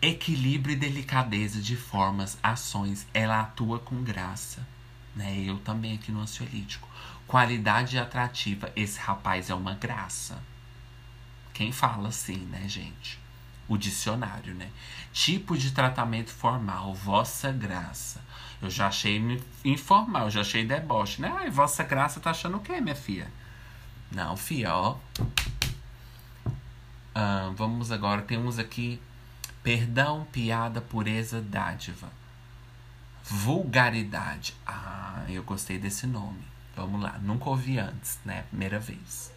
[0.00, 4.66] Equilíbrio e delicadeza de formas, ações, ela atua com graça.
[5.14, 5.40] Né?
[5.40, 6.88] Eu também aqui no ansiolítico.
[7.26, 10.40] Qualidade atrativa, esse rapaz é uma graça.
[11.52, 13.18] Quem fala assim, né, gente?
[13.68, 14.70] O dicionário, né?
[15.12, 18.20] Tipo de tratamento formal, vossa graça.
[18.60, 19.20] Eu já achei
[19.64, 21.34] informal, já achei deboche, né?
[21.36, 23.30] Ai, vossa graça tá achando o quê, minha filha?
[24.10, 24.96] Não, filha, ó.
[27.14, 29.00] Ah, vamos agora, temos aqui
[29.62, 32.08] perdão, piada, pureza, dádiva.
[33.24, 34.54] Vulgaridade.
[34.64, 36.44] Ah, eu gostei desse nome.
[36.76, 38.44] Vamos lá, nunca ouvi antes, né?
[38.50, 39.32] Primeira vez.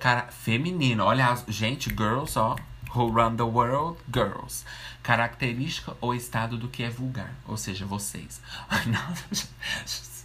[0.00, 1.04] Cara, feminino.
[1.04, 2.56] Olha, gente, girls, ó.
[2.94, 4.64] Who Run the World Girls.
[5.02, 7.34] Característica ou estado do que é vulgar.
[7.46, 8.40] Ou seja, vocês.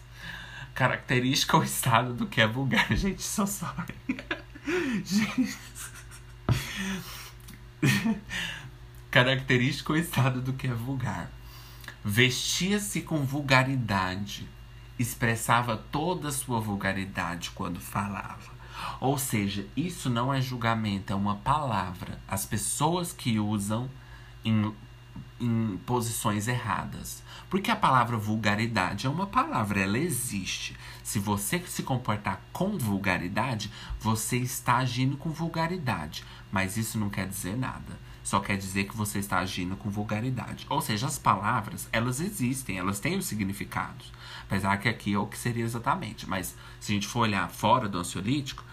[0.76, 2.88] Característica ou estado do que é vulgar.
[2.96, 3.96] Gente, so sorry.
[5.04, 5.58] Gente.
[9.10, 11.32] Característica ou estado do que é vulgar.
[12.06, 14.48] Vestia-se com vulgaridade.
[14.98, 18.59] Expressava toda a sua vulgaridade quando falava
[19.00, 22.20] ou seja, isso não é julgamento, é uma palavra.
[22.28, 23.90] As pessoas que usam
[24.44, 24.74] em,
[25.40, 27.24] em posições erradas.
[27.50, 30.76] Porque a palavra vulgaridade é uma palavra, ela existe.
[31.04, 36.24] Se você se comportar com vulgaridade, você está agindo com vulgaridade.
[36.52, 38.09] Mas isso não quer dizer nada.
[38.30, 40.68] Só quer dizer que você está agindo com vulgaridade.
[40.70, 44.14] Ou seja, as palavras, elas existem, elas têm os significados.
[44.44, 46.30] Apesar que aqui é o que seria exatamente.
[46.30, 48.64] Mas se a gente for olhar fora do ansiolítico,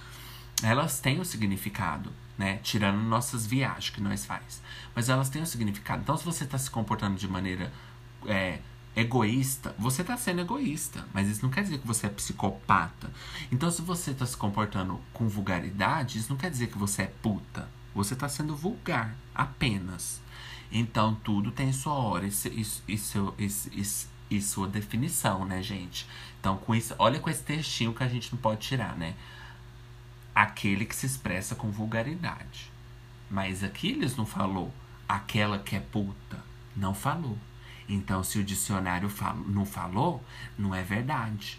[0.63, 2.59] elas têm o um significado, né?
[2.63, 4.61] Tirando nossas viagens que nós faz.
[4.95, 6.03] Mas elas têm o um significado.
[6.03, 7.73] Então, se você está se comportando de maneira
[8.27, 8.59] é,
[8.95, 11.09] egoísta, você tá sendo egoísta.
[11.15, 13.11] Mas isso não quer dizer que você é psicopata.
[13.51, 17.13] Então, se você tá se comportando com vulgaridade, isso não quer dizer que você é
[17.23, 17.75] puta.
[17.97, 20.21] Você tá sendo vulgar, apenas.
[20.71, 23.83] Então, tudo tem sua hora e, e,
[24.31, 26.07] e sua definição, né, gente?
[26.39, 29.15] Então, com isso, olha com esse textinho que a gente não pode tirar, né?
[30.35, 32.71] Aquele que se expressa com vulgaridade.
[33.31, 34.71] Mas aqui eles não falou
[35.09, 36.45] aquela que é puta.
[36.77, 37.39] Não falou.
[37.89, 40.23] Então, se o dicionário fal não falou,
[40.59, 41.59] não é verdade.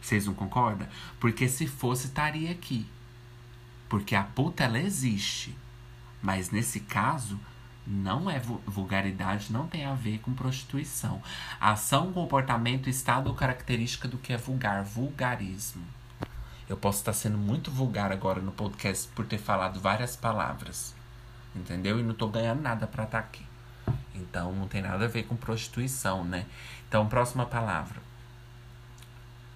[0.00, 0.86] Vocês não concordam?
[1.18, 2.86] Porque se fosse, estaria aqui.
[3.88, 5.56] Porque a puta, ela existe.
[6.22, 7.38] Mas nesse caso,
[7.86, 11.22] não é vulgaridade, não tem a ver com prostituição.
[11.60, 15.84] Ação, comportamento, estado ou característica do que é vulgar, vulgarismo.
[16.68, 20.94] Eu posso estar sendo muito vulgar agora no podcast por ter falado várias palavras.
[21.54, 22.00] Entendeu?
[22.00, 23.46] E não tô ganhando nada para estar tá aqui.
[24.14, 26.44] Então não tem nada a ver com prostituição, né?
[26.88, 28.00] Então, próxima palavra.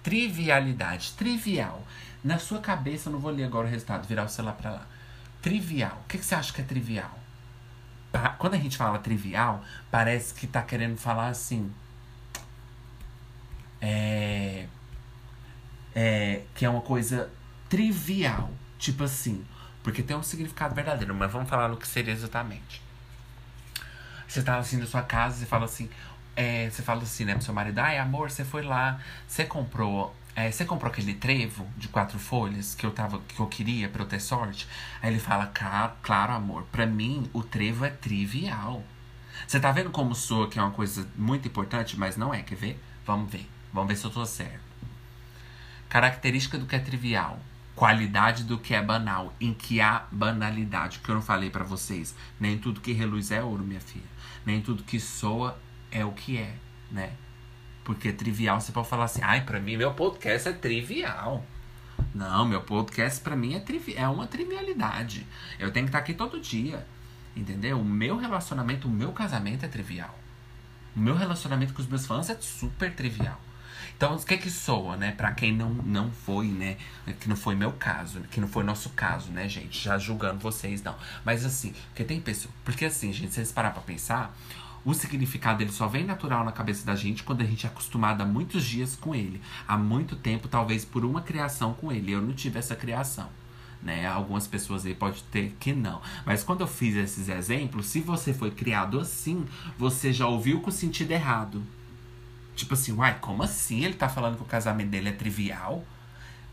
[0.01, 1.13] Trivialidade.
[1.13, 1.85] Trivial.
[2.23, 4.87] Na sua cabeça, eu não vou ler agora o resultado, virar o celular pra lá.
[5.41, 6.01] Trivial.
[6.03, 7.17] O que, que você acha que é trivial?
[8.37, 11.73] Quando a gente fala trivial, parece que tá querendo falar assim.
[13.81, 14.67] É.
[15.95, 16.43] É.
[16.53, 17.29] Que é uma coisa
[17.69, 18.51] trivial.
[18.77, 19.45] Tipo assim.
[19.81, 22.81] Porque tem um significado verdadeiro, mas vamos falar no que seria exatamente.
[24.27, 25.89] Você tá assim na sua casa e fala assim.
[26.35, 30.15] É, você fala assim, né, pro seu marido, ai amor, você foi lá, você comprou
[30.41, 34.03] é, você comprou aquele trevo de quatro folhas que eu tava que eu queria pra
[34.03, 34.67] eu ter sorte?
[35.01, 35.47] Aí ele fala,
[36.01, 38.83] claro, amor, pra mim o trevo é trivial.
[39.47, 42.55] Você tá vendo como soa que é uma coisa muito importante, mas não é, quer
[42.55, 42.83] ver?
[43.05, 43.47] Vamos ver.
[43.73, 44.59] Vamos ver se eu tô certo.
[45.87, 47.39] Característica do que é trivial.
[47.75, 49.33] Qualidade do que é banal.
[49.39, 50.99] Em que há banalidade.
[50.99, 52.15] Que eu não falei para vocês.
[52.39, 54.05] Nem tudo que reluz é ouro, minha filha.
[54.45, 55.57] Nem tudo que soa
[55.91, 56.55] é o que é,
[56.89, 57.13] né?
[57.83, 61.45] Porque trivial você pode falar assim, ai, pra mim meu podcast é trivial.
[62.13, 65.25] Não, meu podcast pra mim é, trivi é uma trivialidade.
[65.57, 66.85] Eu tenho que estar aqui todo dia.
[67.35, 67.79] Entendeu?
[67.79, 70.17] O meu relacionamento, o meu casamento é trivial.
[70.95, 73.39] O meu relacionamento com os meus fãs é super trivial.
[73.95, 75.11] Então, o que é que soa, né?
[75.11, 76.75] Pra quem não, não foi, né?
[77.19, 79.79] Que não foi meu caso, que não foi nosso caso, né, gente?
[79.79, 80.95] Já julgando vocês, não.
[81.23, 82.53] Mas assim, porque tem pessoa.
[82.65, 84.35] Porque assim, gente, se vocês parar pra pensar,
[84.83, 88.21] o significado ele só vem natural na cabeça da gente quando a gente é acostumado
[88.21, 89.39] há muitos dias com ele.
[89.67, 92.11] Há muito tempo, talvez por uma criação com ele.
[92.11, 93.29] Eu não tive essa criação.
[93.81, 94.07] Né?
[94.07, 96.01] Algumas pessoas aí pode ter que não.
[96.25, 99.45] Mas quando eu fiz esses exemplos, se você foi criado assim,
[99.77, 101.63] você já ouviu com o sentido errado.
[102.55, 105.85] Tipo assim, uai, como assim ele tá falando que o casamento dele é trivial?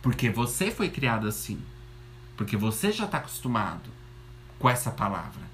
[0.03, 1.61] Porque você foi criado assim.
[2.37, 3.91] Porque você já tá acostumado
[4.59, 5.48] com essa palavra.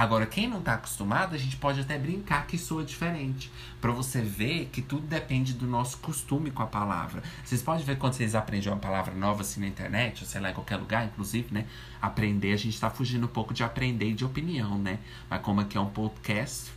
[0.00, 3.52] Agora, quem não está acostumado, a gente pode até brincar que soa diferente.
[3.82, 7.22] para você ver que tudo depende do nosso costume com a palavra.
[7.44, 10.52] Vocês podem ver quando vocês aprendem uma palavra nova assim na internet, ou sei lá,
[10.52, 11.66] em qualquer lugar, inclusive, né?
[12.00, 14.98] Aprender, a gente está fugindo um pouco de aprender e de opinião, né?
[15.28, 16.72] Mas como aqui é um podcast,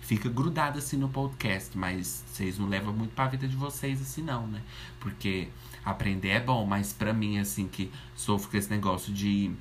[0.00, 4.02] fica grudado assim no podcast, mas vocês não levam muito para a vida de vocês
[4.02, 4.60] assim não, né?
[4.98, 5.46] Porque
[5.84, 9.52] aprender é bom, mas para mim assim que sofro com esse negócio de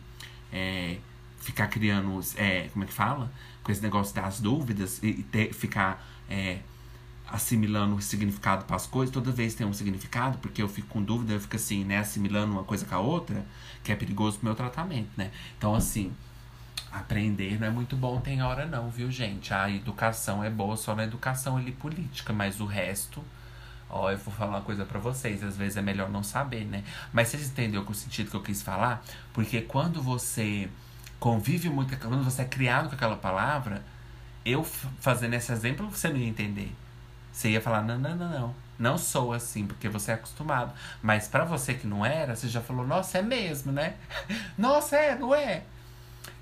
[0.51, 0.97] é,
[1.45, 3.31] ficar criando, é, como é que fala?
[3.63, 6.57] Com esse negócio das dúvidas e, ter, ficar é,
[7.27, 9.13] assimilando o significado para as coisas.
[9.13, 11.99] Toda vez tem um significado, porque eu fico com dúvida, eu fico assim, né?
[11.99, 13.45] Assimilando uma coisa com a outra,
[13.83, 15.29] que é perigoso pro meu tratamento, né?
[15.55, 16.11] Então, assim,
[16.91, 19.53] aprender não é muito bom, tem hora não, viu, gente?
[19.53, 23.23] A educação é boa só na educação ali política, mas o resto.
[23.87, 26.83] Ó, eu vou falar uma coisa para vocês, às vezes é melhor não saber, né?
[27.13, 29.05] Mas vocês entenderam o sentido que eu quis falar?
[29.31, 30.67] Porque quando você
[31.19, 33.83] convive muito, quando você é criado com aquela palavra,
[34.45, 36.73] eu fazendo esse exemplo, você não ia entender.
[37.31, 38.55] Você ia falar, não, não, não, não.
[38.77, 40.73] Não sou assim, porque você é acostumado.
[41.01, 43.95] Mas para você que não era, você já falou, nossa, é mesmo, né?
[44.57, 45.63] nossa, é, não é?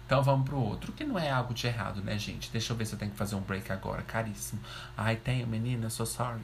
[0.05, 2.51] Então vamos pro outro, que não é algo de errado, né, gente?
[2.51, 4.61] Deixa eu ver se eu tenho que fazer um break agora, caríssimo.
[4.97, 6.41] Ai, tenho, menina, sou sorry.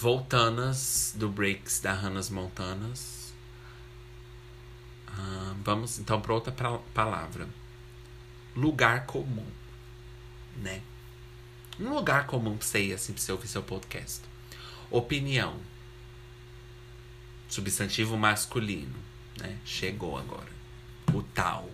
[0.00, 3.34] Voltanas do Breaks da Hannah's Montanas.
[5.06, 6.50] Ah, vamos então para outra
[6.94, 7.46] palavra.
[8.56, 9.44] Lugar comum,
[10.56, 10.80] né?
[11.78, 14.22] Um lugar comum pra você ir assim pra você ouvir seu podcast.
[14.90, 15.60] Opinião.
[17.46, 18.96] Substantivo masculino,
[19.36, 19.58] né?
[19.66, 20.50] Chegou agora.
[21.12, 21.68] O tal.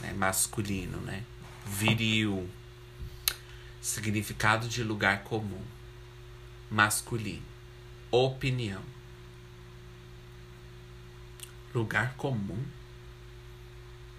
[0.00, 0.12] Né?
[0.12, 1.24] Masculino, né?
[1.66, 2.48] Viril.
[3.80, 5.77] Significado de lugar comum
[6.70, 7.42] masculino.
[8.10, 8.82] Opinião.
[11.74, 12.62] Lugar comum.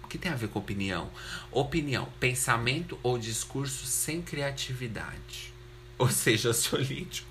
[0.08, 1.10] que tem a ver com opinião?
[1.52, 5.52] Opinião, pensamento ou discurso sem criatividade.
[5.98, 7.28] Ou seja, ansiolítico.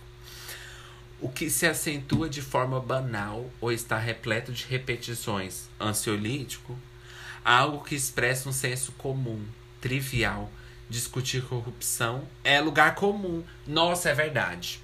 [1.20, 5.68] O que se acentua de forma banal ou está repleto de repetições.
[5.80, 6.78] Ansiolítico.
[7.44, 9.44] Algo que expressa um senso comum,
[9.82, 10.52] trivial.
[10.90, 13.44] Discutir corrupção é lugar comum.
[13.68, 14.80] Nossa, é verdade.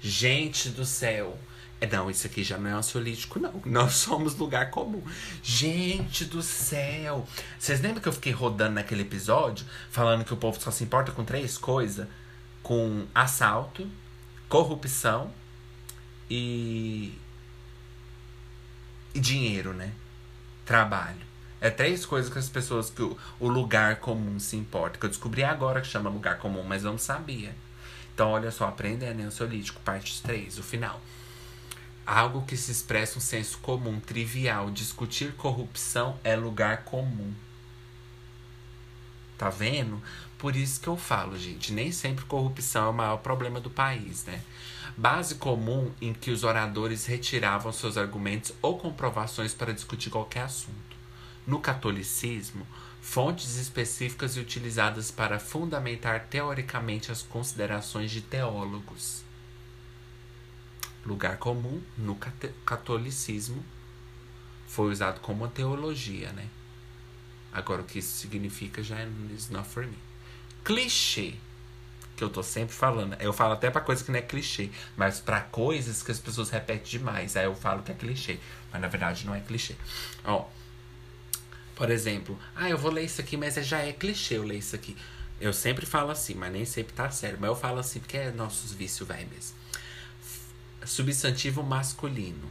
[0.00, 1.38] Gente do céu.
[1.80, 3.60] É, não, isso aqui já não é ansiolítico, não.
[3.64, 5.02] Nós somos lugar comum.
[5.42, 7.26] Gente do céu!
[7.58, 11.12] Vocês lembram que eu fiquei rodando naquele episódio falando que o povo só se importa
[11.12, 12.06] com três coisas?
[12.62, 13.88] Com assalto,
[14.48, 15.30] corrupção
[16.30, 17.12] e.
[19.14, 19.92] e dinheiro, né?
[20.64, 21.26] Trabalho.
[21.60, 24.98] É três coisas que as pessoas, que o, lugar comum se importa.
[24.98, 27.54] Que eu descobri agora que chama lugar comum, mas eu não sabia.
[28.16, 29.24] Então, olha só, aprendendo né?
[29.24, 30.98] ansiolítico, parte 3, o final.
[32.06, 34.70] Algo que se expressa um senso comum, trivial.
[34.70, 37.34] Discutir corrupção é lugar comum.
[39.36, 40.02] Tá vendo?
[40.38, 44.24] Por isso que eu falo, gente, nem sempre corrupção é o maior problema do país,
[44.24, 44.40] né?
[44.96, 50.96] Base comum em que os oradores retiravam seus argumentos ou comprovações para discutir qualquer assunto.
[51.46, 52.66] No catolicismo,
[53.06, 59.22] fontes específicas utilizadas para fundamentar teoricamente as considerações de teólogos.
[61.04, 62.16] Lugar comum no
[62.66, 63.64] catolicismo
[64.66, 66.48] foi usado como uma teologia, né?
[67.52, 69.08] Agora, o que isso significa já é
[69.50, 69.96] not for me.
[70.64, 71.34] Clichê.
[72.16, 73.14] Que eu tô sempre falando.
[73.20, 74.68] Eu falo até pra coisa que não é clichê.
[74.96, 77.36] Mas para coisas que as pessoas repetem demais.
[77.36, 78.38] Aí eu falo que é clichê.
[78.72, 79.76] Mas na verdade não é clichê.
[80.24, 80.55] Ó.
[81.76, 84.74] Por exemplo, ah, eu vou ler isso aqui, mas já é clichê eu ler isso
[84.74, 84.96] aqui.
[85.38, 87.36] Eu sempre falo assim, mas nem sempre tá sério.
[87.38, 89.54] Mas eu falo assim porque é nossos vícios velho mesmo.
[90.86, 92.50] Substantivo masculino.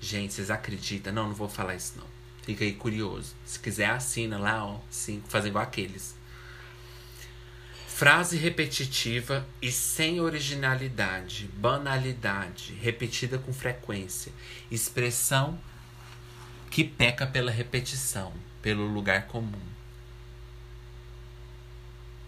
[0.00, 1.14] Gente, vocês acreditam?
[1.14, 2.06] Não, não vou falar isso não.
[2.42, 3.34] Fica aí curioso.
[3.46, 4.78] Se quiser, assina lá, ó.
[4.90, 6.14] Sim, fazer igual aqueles.
[7.88, 14.30] Frase repetitiva e sem originalidade, banalidade, repetida com frequência.
[14.70, 15.58] Expressão
[16.74, 19.62] que peca pela repetição, pelo lugar comum.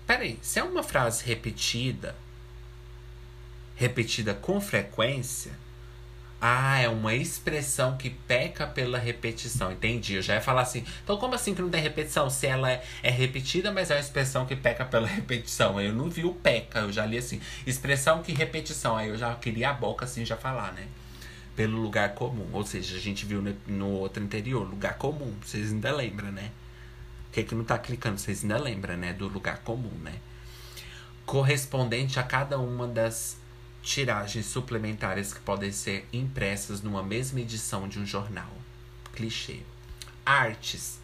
[0.07, 2.15] Peraí, se é uma frase repetida,
[3.75, 5.51] repetida com frequência,
[6.41, 9.73] ah, é uma expressão que peca pela repetição.
[9.73, 10.15] Entendi.
[10.15, 10.85] Eu já ia falar assim.
[11.03, 12.31] Então, como assim que não tem repetição?
[12.31, 15.81] Se ela é, é repetida, mas é uma expressão que peca pela repetição.
[15.81, 17.41] Eu não vi o peca, eu já li assim.
[17.67, 18.97] Expressão que repetição.
[18.97, 20.87] Aí eu já queria a boca assim já falar, né?
[21.57, 22.49] Pelo lugar comum.
[22.53, 25.35] Ou seja, a gente viu no, no outro anterior, lugar comum.
[25.43, 26.53] Vocês ainda lembram, né?
[27.29, 28.19] O que, é que não tá clicando?
[28.19, 29.13] Vocês ainda lembram, né?
[29.13, 30.15] Do lugar comum, né?
[31.25, 33.39] Correspondente a cada uma das
[33.83, 38.53] tiragens suplementares que podem ser impressas numa mesma edição de um jornal.
[39.13, 39.61] Clichê.
[40.25, 41.01] Artes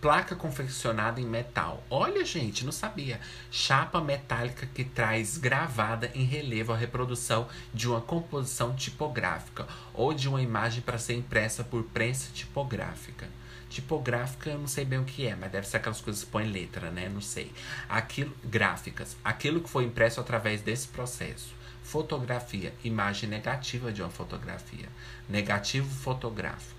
[0.00, 1.82] Placa confeccionada em metal.
[1.88, 3.18] Olha, gente, não sabia.
[3.50, 10.28] Chapa metálica que traz gravada em relevo a reprodução de uma composição tipográfica ou de
[10.28, 13.26] uma imagem para ser impressa por prensa tipográfica.
[13.70, 16.50] Tipográfica eu não sei bem o que é, mas deve ser aquelas coisas que põem
[16.52, 17.08] letra, né?
[17.08, 17.50] Não sei.
[17.88, 19.16] Aquilo, gráficas.
[19.24, 21.54] Aquilo que foi impresso através desse processo.
[21.82, 22.74] Fotografia.
[22.84, 24.88] Imagem negativa de uma fotografia.
[25.26, 26.75] Negativo fotográfico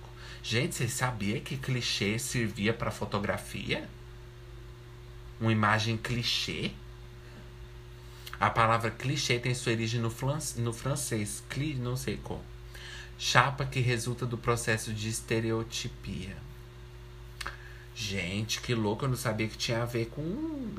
[0.49, 3.85] Gente, vocês sabiam que clichê servia para fotografia?
[5.41, 6.71] Uma imagem clichê?
[8.39, 10.09] A palavra clichê tem sua origem no,
[10.55, 12.45] no francês, cli, não sei como.
[13.19, 16.37] Chapa que resulta do processo de estereotipia.
[17.93, 20.77] Gente, que louco, eu não sabia que tinha a ver com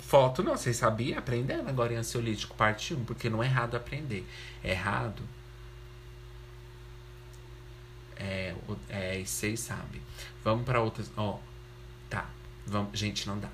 [0.00, 0.56] foto, não.
[0.56, 1.20] Vocês sabiam?
[1.20, 4.26] Aprendendo agora em ansiolítico, parte 1, porque não é errado aprender.
[4.64, 5.22] É errado
[8.18, 8.54] é,
[8.88, 10.00] é, vocês sabem.
[10.42, 11.10] Vamos para outras.
[11.16, 11.38] Ó,
[12.10, 12.28] tá.
[12.66, 13.48] Vamos, gente, não dá.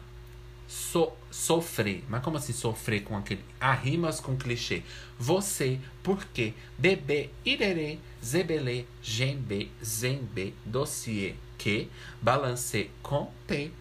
[0.67, 2.05] So, sofrer.
[2.09, 3.45] Mas como assim sofrer com aquele.
[3.61, 4.83] Ah, rimas com clichê.
[5.19, 11.89] Você, porque, bebê, irerê, zebelê, gembe, zembe, dossiê, que,
[12.21, 13.73] balancê, conter,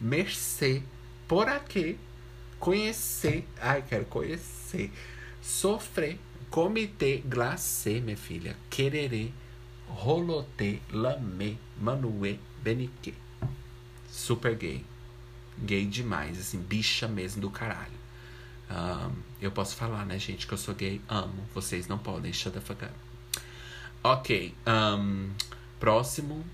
[0.00, 0.82] mercê,
[1.28, 1.98] por aqui,
[2.58, 3.46] conhecer.
[3.60, 4.90] Ai, quero conhecer.
[5.40, 6.18] Sofrer,
[6.50, 9.30] comitê, glacê, minha filha, quererê,
[9.90, 13.14] Rolote, Lame, Manue, Benique.
[14.08, 14.84] Super gay.
[15.58, 18.00] Gay demais, assim, bicha mesmo do caralho.
[18.70, 21.00] Um, eu posso falar, né, gente, que eu sou gay.
[21.08, 21.44] Amo.
[21.54, 22.32] Vocês não podem.
[22.32, 22.94] Shut the fuck up.
[24.02, 24.54] Ok.
[24.66, 25.30] Um,
[25.78, 26.44] próximo.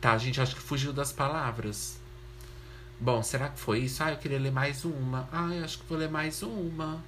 [0.00, 1.98] Tá, gente acho que fugiu das palavras.
[3.00, 4.02] Bom, será que foi isso?
[4.02, 5.28] Ah, eu queria ler mais uma.
[5.32, 7.02] Ah, eu acho que vou ler mais uma.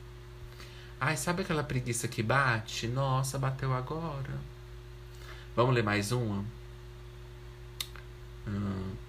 [1.00, 2.88] Ai, sabe aquela preguiça que bate?
[2.88, 4.53] Nossa, bateu agora.
[5.56, 6.44] Vamos ler mais uma?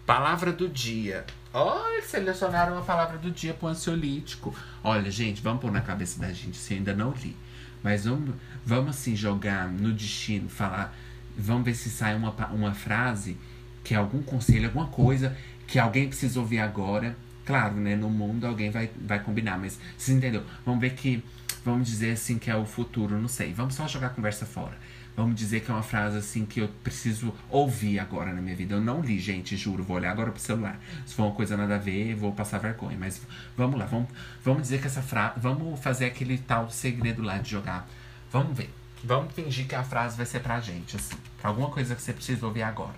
[0.05, 1.25] Palavra do dia.
[1.51, 4.55] Olha, selecionaram a palavra do dia pro ansiolítico.
[4.83, 7.35] Olha, gente, vamos pôr na cabeça da gente, se ainda não li.
[7.81, 10.95] Mas vamos, vamos assim jogar no destino, falar.
[11.35, 13.37] Vamos ver se sai uma, uma frase
[13.83, 15.35] que é algum conselho, alguma coisa
[15.65, 17.17] que alguém precisa ouvir agora.
[17.43, 17.95] Claro, né?
[17.95, 20.43] No mundo alguém vai, vai combinar, mas você entendeu?
[20.63, 21.23] Vamos ver que.
[21.63, 23.51] Vamos dizer assim que é o futuro, não sei.
[23.51, 24.77] Vamos só jogar a conversa fora.
[25.15, 28.75] Vamos dizer que é uma frase assim que eu preciso ouvir agora na minha vida.
[28.75, 29.81] Eu não li, gente, juro.
[29.81, 30.77] Vou olhar agora pro celular.
[31.05, 32.97] Se for uma coisa nada a ver, vou passar vergonha.
[32.99, 33.21] Mas
[33.55, 34.09] vamos lá, vamos,
[34.43, 35.39] vamos dizer que essa frase.
[35.39, 37.87] Vamos fazer aquele tal segredo lá de jogar.
[38.29, 38.69] Vamos ver.
[39.03, 41.15] Vamos fingir que a frase vai ser pra gente, assim.
[41.39, 42.95] Pra alguma coisa que você precisa ouvir agora.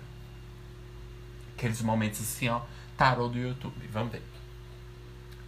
[1.56, 2.62] Aqueles momentos assim, ó.
[2.96, 3.76] Tarô do YouTube.
[3.92, 4.22] Vamos ver.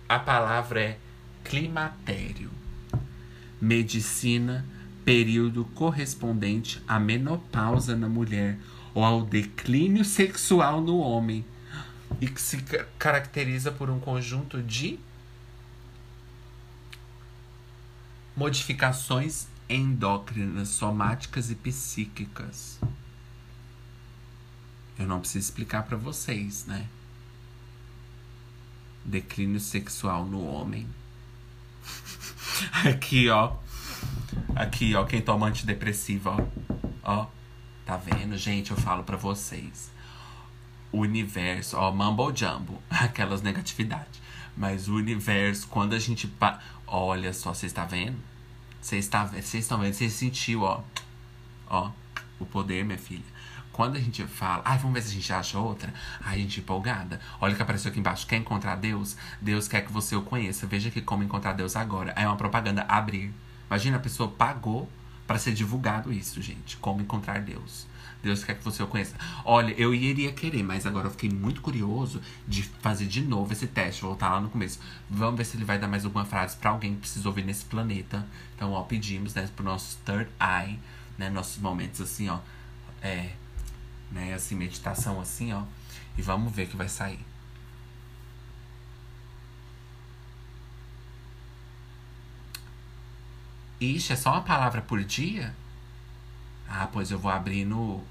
[0.09, 0.99] A palavra é
[1.43, 2.51] climatério.
[3.61, 4.65] Medicina
[5.05, 8.59] período correspondente à menopausa na mulher
[8.95, 11.45] ou ao declínio sexual no homem
[12.21, 12.59] e que se
[12.99, 14.99] caracteriza por um conjunto de
[18.37, 22.81] modificações endócrinas, somáticas e psíquicas.
[24.99, 26.87] Eu não preciso explicar para vocês, né?
[29.05, 30.87] Declínio sexual no homem.
[32.85, 33.57] Aqui, ó.
[34.55, 37.23] Aqui, ó, quem toma antidepressiva, ó.
[37.23, 37.27] Ó,
[37.85, 38.37] tá vendo?
[38.37, 39.91] Gente, eu falo pra vocês.
[40.93, 44.21] O universo, ó, mumble jumbo, aquelas negatividades.
[44.57, 46.27] Mas o universo, quando a gente.
[46.27, 46.59] Pa...
[46.87, 48.19] Olha só, vocês tá vendo?
[48.81, 49.95] Vocês tá, estão vendo?
[49.95, 50.83] Você sentiu, ó.
[51.69, 51.91] Ó,
[52.39, 53.25] o poder, minha filha.
[53.73, 55.95] Quando a gente fala, ai, vamos ver se a gente acha outra.
[56.21, 57.21] Ai, a gente empolgada.
[57.41, 58.27] Olha o que apareceu aqui embaixo.
[58.27, 59.17] Quer encontrar Deus?
[59.41, 60.67] Deus quer que você o conheça.
[60.67, 62.13] Veja aqui como encontrar Deus agora.
[62.17, 62.83] É uma propaganda.
[62.89, 63.33] Abrir.
[63.71, 64.91] Imagina, a pessoa pagou
[65.27, 66.77] para ser divulgado isso, gente.
[66.79, 67.87] Como encontrar Deus.
[68.23, 69.15] Deus quer que você o conheça.
[69.45, 73.67] Olha, eu iria querer, mas agora eu fiquei muito curioso de fazer de novo esse
[73.67, 74.79] teste, voltar lá no começo.
[75.09, 77.65] Vamos ver se ele vai dar mais alguma frase para alguém que precisa ouvir nesse
[77.65, 78.27] planeta.
[78.57, 80.79] Então, ó, pedimos, né, pro nosso third eye,
[81.17, 82.41] né, nossos momentos assim, ó,
[83.01, 83.31] é,
[84.11, 85.63] né, assim, meditação assim, ó,
[86.19, 87.30] e vamos ver o que vai sair.
[93.81, 95.55] Ixi, é só uma palavra por dia?
[96.69, 98.05] Ah, pois eu vou abrir no.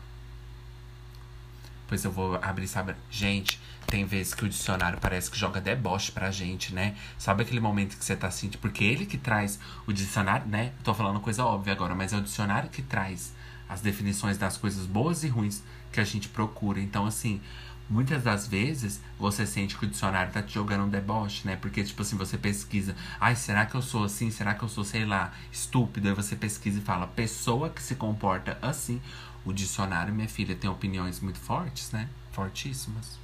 [1.88, 2.96] Pois eu vou abrir, sabe?
[3.10, 6.96] Gente, tem vezes que o dicionário parece que joga deboche pra gente, né?
[7.18, 10.74] Sabe aquele momento que você tá assim, porque ele que traz o dicionário, né?
[10.84, 13.34] Tô falando coisa óbvia agora, mas é o dicionário que traz
[13.68, 16.80] as definições das coisas boas e ruins que a gente procura.
[16.80, 17.42] Então, assim,
[17.90, 21.56] muitas das vezes você sente que o dicionário tá te jogando um deboche, né?
[21.56, 24.30] Porque, tipo assim, você pesquisa, ai, será que eu sou assim?
[24.30, 26.08] Será que eu sou, sei lá, estúpido?
[26.08, 29.02] Aí você pesquisa e fala, pessoa que se comporta assim.
[29.44, 32.08] O dicionário, minha filha, tem opiniões muito fortes, né?
[32.32, 33.18] Fortíssimas.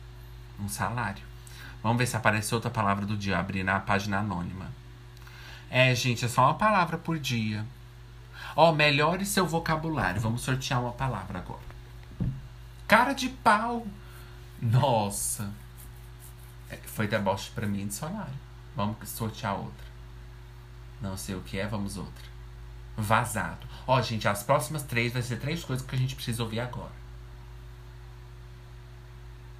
[0.60, 1.24] Um salário.
[1.84, 4.72] Vamos ver se aparece outra palavra do dia, abrir na página anônima.
[5.70, 7.66] É, gente, é só uma palavra por dia.
[8.56, 10.22] Ó, oh, melhore seu vocabulário.
[10.22, 11.60] Vamos sortear uma palavra agora.
[12.88, 13.86] Cara de pau.
[14.62, 15.52] Nossa.
[16.70, 18.34] É, foi deboche pra mim dicionário.
[18.76, 19.86] Vamos sortear outra.
[21.02, 22.26] Não sei o que é, vamos outra.
[22.98, 23.68] Vazado.
[23.86, 26.92] Ó, gente, as próximas três vai ser três coisas que a gente precisa ouvir agora.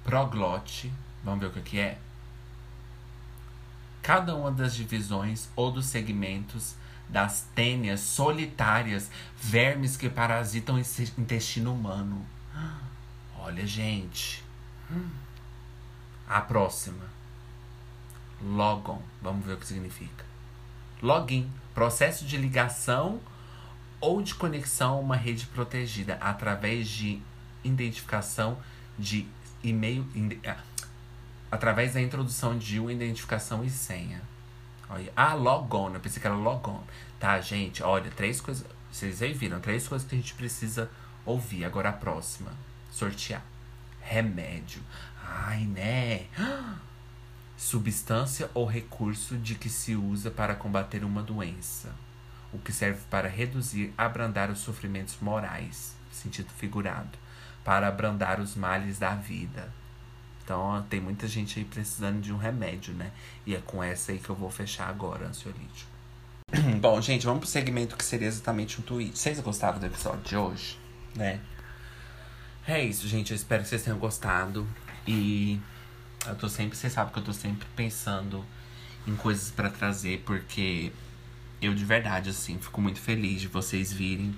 [0.04, 0.92] Proglote.
[1.22, 1.98] Vamos ver o que é?
[4.02, 6.76] Cada uma das divisões ou dos segmentos
[7.08, 12.24] das tênias solitárias, vermes que parasitam o intestino humano.
[13.38, 14.45] Olha, gente.
[16.28, 17.04] A próxima.
[18.42, 19.00] Logon.
[19.22, 20.24] Vamos ver o que significa.
[21.02, 21.50] Login.
[21.74, 23.20] Processo de ligação
[24.00, 27.20] ou de conexão a uma rede protegida através de
[27.62, 28.58] identificação
[28.98, 29.26] de
[29.62, 30.06] e-mail.
[30.46, 30.56] Ah,
[31.50, 34.22] através da introdução de uma identificação e senha.
[34.88, 35.12] Olha.
[35.16, 35.92] Ah, logon.
[35.94, 36.82] Eu pensei que era logon.
[37.18, 37.82] Tá, gente?
[37.82, 38.66] Olha, três coisas.
[38.90, 39.60] Vocês aí viram?
[39.60, 40.90] Três coisas que a gente precisa
[41.24, 41.64] ouvir.
[41.64, 42.52] Agora a próxima.
[42.90, 43.42] Sortear
[44.06, 44.80] remédio.
[45.22, 46.26] Ai, né?
[47.56, 51.94] Substância ou recurso de que se usa para combater uma doença,
[52.52, 57.18] o que serve para reduzir, abrandar os sofrimentos morais, sentido figurado,
[57.64, 59.72] para abrandar os males da vida.
[60.44, 63.10] Então, tem muita gente aí precisando de um remédio, né?
[63.44, 65.90] E é com essa aí que eu vou fechar agora, ansiolítico.
[66.80, 69.18] Bom, gente, vamos pro segmento que seria exatamente um tweet.
[69.18, 70.78] Vocês gostaram do episódio de hoje,
[71.16, 71.40] né?
[72.66, 73.30] É isso, gente.
[73.30, 74.66] Eu espero que vocês tenham gostado.
[75.06, 75.60] E
[76.26, 78.44] eu tô sempre, vocês sabem que eu tô sempre pensando
[79.06, 80.90] em coisas para trazer, porque
[81.62, 84.34] eu de verdade, assim, fico muito feliz de vocês virem.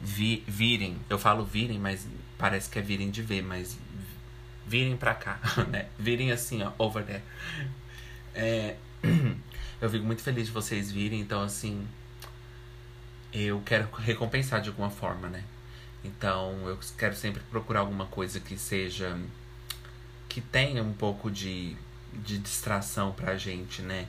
[0.00, 2.06] Vi, virem, eu falo virem, mas
[2.36, 3.78] parece que é virem de ver, mas
[4.66, 5.40] virem pra cá,
[5.70, 5.86] né?
[5.98, 7.22] Virem assim, ó, over there.
[8.34, 8.76] É,
[9.80, 11.86] eu fico muito feliz de vocês virem, então assim,
[13.32, 15.44] eu quero recompensar de alguma forma, né?
[16.04, 19.18] Então eu quero sempre procurar alguma coisa que seja.
[20.28, 21.76] que tenha um pouco de,
[22.12, 24.08] de distração pra gente, né?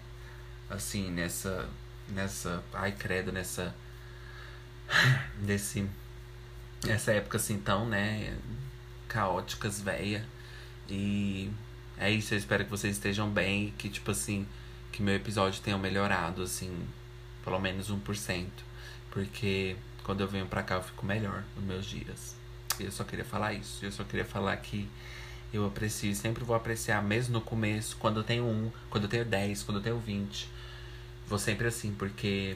[0.69, 1.69] Assim, nessa.
[2.09, 2.63] nessa.
[2.73, 3.73] ai credo, nessa.
[5.41, 5.89] nesse.
[6.83, 8.37] nessa época assim tão, né?
[9.15, 10.25] caóticas, véia.
[10.89, 11.49] E
[11.97, 13.73] é isso, eu espero que vocês estejam bem.
[13.77, 14.45] Que, tipo assim,
[14.91, 16.85] que meu episódio tenha melhorado, assim,
[17.43, 18.47] pelo menos 1%.
[19.11, 19.75] Porque
[20.05, 22.35] quando eu venho pra cá eu fico melhor nos meus dias.
[22.79, 23.83] Eu só queria falar isso.
[23.83, 24.87] Eu só queria falar que
[25.51, 29.09] eu aprecio e sempre vou apreciar, mesmo no começo, quando eu tenho um, quando eu
[29.09, 30.47] tenho 10, quando eu tenho 20.
[31.27, 32.55] Vou sempre assim, porque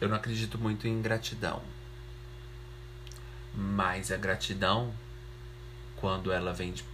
[0.00, 1.62] eu não acredito muito em gratidão.
[3.54, 4.92] Mas a gratidão
[5.96, 6.84] quando ela vem de,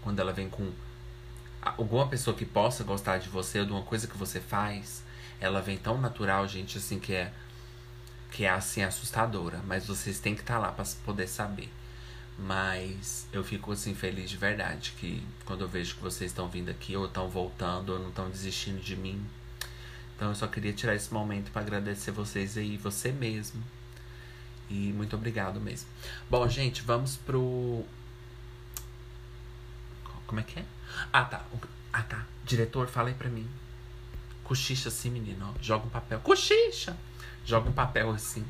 [0.00, 0.70] quando ela vem com
[1.60, 5.02] alguma pessoa que possa gostar de você ou de uma coisa que você faz,
[5.40, 7.32] ela vem tão natural, gente, assim que é
[8.30, 11.70] que é assim assustadora, mas vocês têm que estar tá lá para poder saber.
[12.38, 16.70] Mas eu fico assim feliz de verdade que quando eu vejo que vocês estão vindo
[16.70, 19.24] aqui ou estão voltando ou não estão desistindo de mim.
[20.16, 23.62] Então eu só queria tirar esse momento para agradecer vocês aí, você mesmo.
[24.70, 25.88] E muito obrigado mesmo.
[26.30, 27.84] Bom, gente, vamos pro
[30.28, 30.64] como é que é?
[31.10, 31.42] Ah, tá.
[31.90, 32.26] Ah, tá.
[32.44, 33.48] Diretor, fala aí pra mim.
[34.44, 35.54] Cochicha assim, menino.
[35.54, 35.62] Ó.
[35.62, 36.20] Joga um papel.
[36.20, 36.94] Cochicha!
[37.48, 38.44] Joga um papel assim.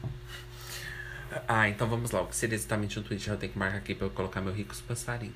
[1.46, 2.20] Ah, então vamos lá.
[2.20, 3.28] O que seria exatamente um tweet?
[3.28, 5.32] Eu tenho que marcar aqui pra eu colocar meu ricos passarinho.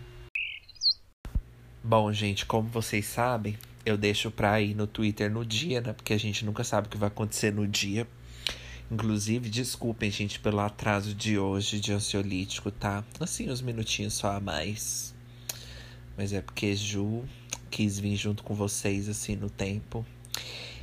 [1.80, 3.56] Bom, gente, como vocês sabem,
[3.86, 5.92] eu deixo pra ir no Twitter no dia, né?
[5.92, 8.04] Porque a gente nunca sabe o que vai acontecer no dia.
[8.90, 13.04] Inclusive, desculpem, gente, pelo atraso de hoje de ansiolítico, tá?
[13.20, 15.14] Assim, uns minutinhos só a mais.
[16.16, 17.24] Mas é porque Ju
[17.70, 20.04] quis vir junto com vocês, assim, no tempo.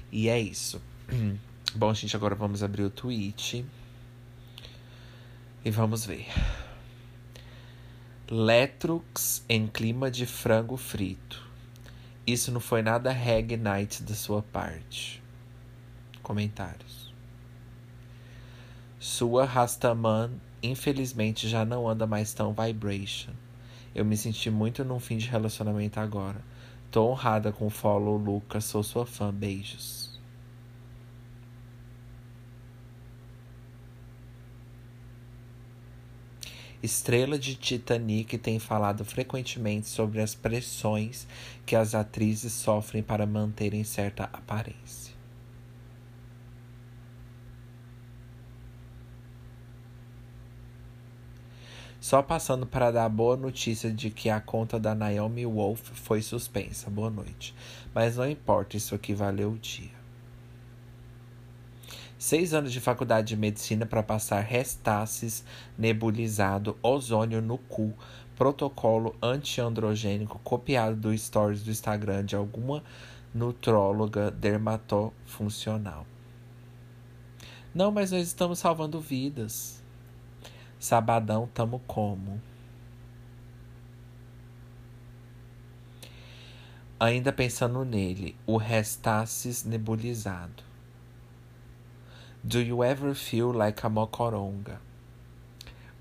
[0.09, 0.81] E é isso.
[1.75, 3.63] Bom, gente, agora vamos abrir o tweet.
[5.63, 6.25] E vamos ver.
[8.31, 11.47] Letrux em clima de frango frito.
[12.25, 15.21] Isso não foi nada reg night da sua parte.
[16.23, 17.13] Comentários.
[18.99, 20.31] Sua Rastaman,
[20.63, 23.31] infelizmente, já não anda mais tão vibration.
[23.93, 26.41] Eu me senti muito num fim de relacionamento agora.
[26.89, 28.65] Tô honrada com o follow, Lucas.
[28.65, 29.31] Sou sua fã.
[29.31, 29.98] Beijos.
[36.81, 41.27] Estrela de Titanic tem falado frequentemente sobre as pressões
[41.65, 45.13] que as atrizes sofrem para manterem certa aparência.
[51.99, 56.21] Só passando para dar a boa notícia de que a conta da Naomi Wolf foi
[56.21, 56.89] suspensa.
[56.89, 57.53] Boa noite.
[57.93, 59.98] Mas não importa, isso aqui valeu o dia.
[62.19, 65.41] Seis anos de faculdade de medicina para passar restasis
[65.77, 67.93] nebulizado, ozônio no cu,
[68.35, 72.83] protocolo antiandrogênico copiado do stories do Instagram de alguma
[73.33, 76.05] nutróloga dermatofuncional.
[77.73, 79.81] Não, mas nós estamos salvando vidas.
[80.77, 82.41] Sabadão tamo como?
[86.99, 90.68] Ainda pensando nele, o Restasis nebulizado.
[92.41, 94.79] Do you ever feel like a mocoronga?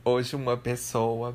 [0.04, 1.34] Hoje uma pessoa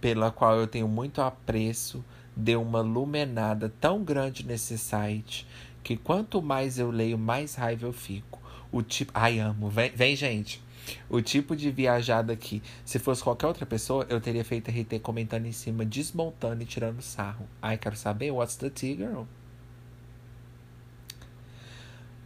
[0.00, 2.04] pela qual eu tenho muito apreço
[2.36, 5.44] deu uma lumenada tão grande nesse site
[5.82, 8.40] que quanto mais eu leio, mais raiva eu fico.
[8.70, 9.10] O tipo.
[9.12, 9.68] Ai, amo.
[9.68, 10.62] Vem, vem gente.
[11.10, 15.46] O tipo de viajada que, se fosse qualquer outra pessoa, eu teria feito RT comentando
[15.46, 17.48] em cima, desmontando e tirando sarro.
[17.60, 19.24] Ai, quero saber, what's the tea, girl?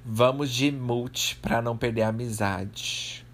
[0.05, 3.25] Vamos de multi pra não perder a amizade.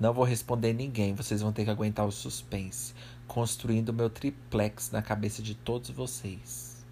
[0.00, 2.94] Não vou responder ninguém, vocês vão ter que aguentar o suspense.
[3.26, 6.82] Construindo meu triplex na cabeça de todos vocês.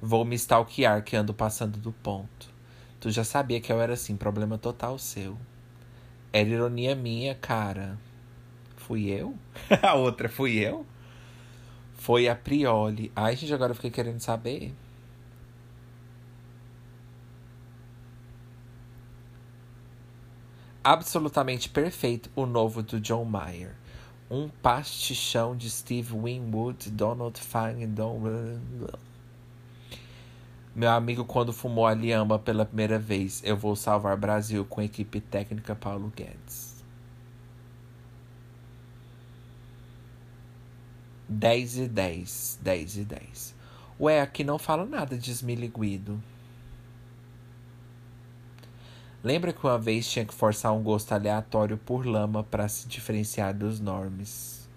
[0.00, 2.48] Vou me stalkear que ando passando do ponto.
[3.00, 5.36] Tu já sabia que eu era assim, problema total seu.
[6.32, 7.98] Era ironia minha, cara.
[8.76, 9.34] Fui eu?
[9.82, 10.86] a outra fui eu?
[11.98, 13.12] Foi a Prioli.
[13.14, 14.74] Ai, gente, agora eu fiquei querendo saber.
[20.84, 23.74] Absolutamente perfeito o novo do John Mayer.
[24.30, 28.20] Um pastichão de Steve Winwood, Donald Fine, Don...
[30.74, 34.84] Meu amigo, quando fumou a liamba pela primeira vez, eu vou salvar Brasil com a
[34.84, 36.84] equipe técnica Paulo Guedes.
[41.26, 42.58] 10 e 10.
[42.60, 43.54] 10 e 10.
[43.98, 46.22] Ué, aqui não fala nada de esmiliguido.
[49.24, 53.54] Lembra que uma vez tinha que forçar um gosto aleatório por lama para se diferenciar
[53.54, 54.68] dos normes?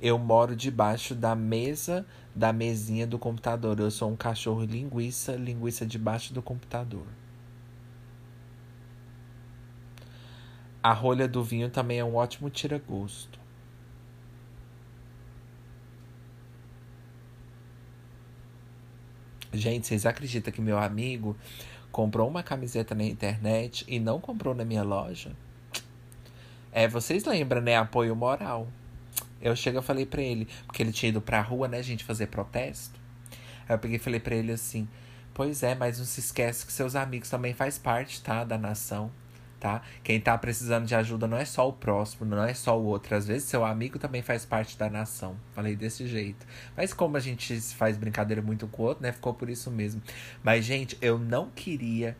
[0.00, 3.80] Eu moro debaixo da mesa da mesinha do computador.
[3.80, 7.06] Eu sou um cachorro linguiça, linguiça debaixo do computador.
[10.80, 13.40] A rolha do vinho também é um ótimo tira-gosto.
[19.54, 21.36] Gente, vocês acreditam que meu amigo
[21.94, 25.30] comprou uma camiseta na internet e não comprou na minha loja?
[26.72, 27.76] É, vocês lembram, né?
[27.76, 28.66] Apoio moral.
[29.40, 32.26] Eu chego e falei pra ele, porque ele tinha ido pra rua, né, gente, fazer
[32.26, 32.98] protesto.
[33.68, 34.88] Aí eu peguei e falei pra ele assim:
[35.32, 38.42] Pois é, mas não se esquece que seus amigos também faz parte, tá?
[38.42, 39.08] Da nação
[39.64, 39.80] tá?
[40.02, 43.16] Quem tá precisando de ajuda não é só o próximo, não é só o outro.
[43.16, 45.36] Às vezes seu amigo também faz parte da nação.
[45.54, 46.46] Falei desse jeito.
[46.76, 49.10] Mas como a gente faz brincadeira muito com o outro, né?
[49.10, 50.02] Ficou por isso mesmo.
[50.42, 52.14] Mas, gente, eu não queria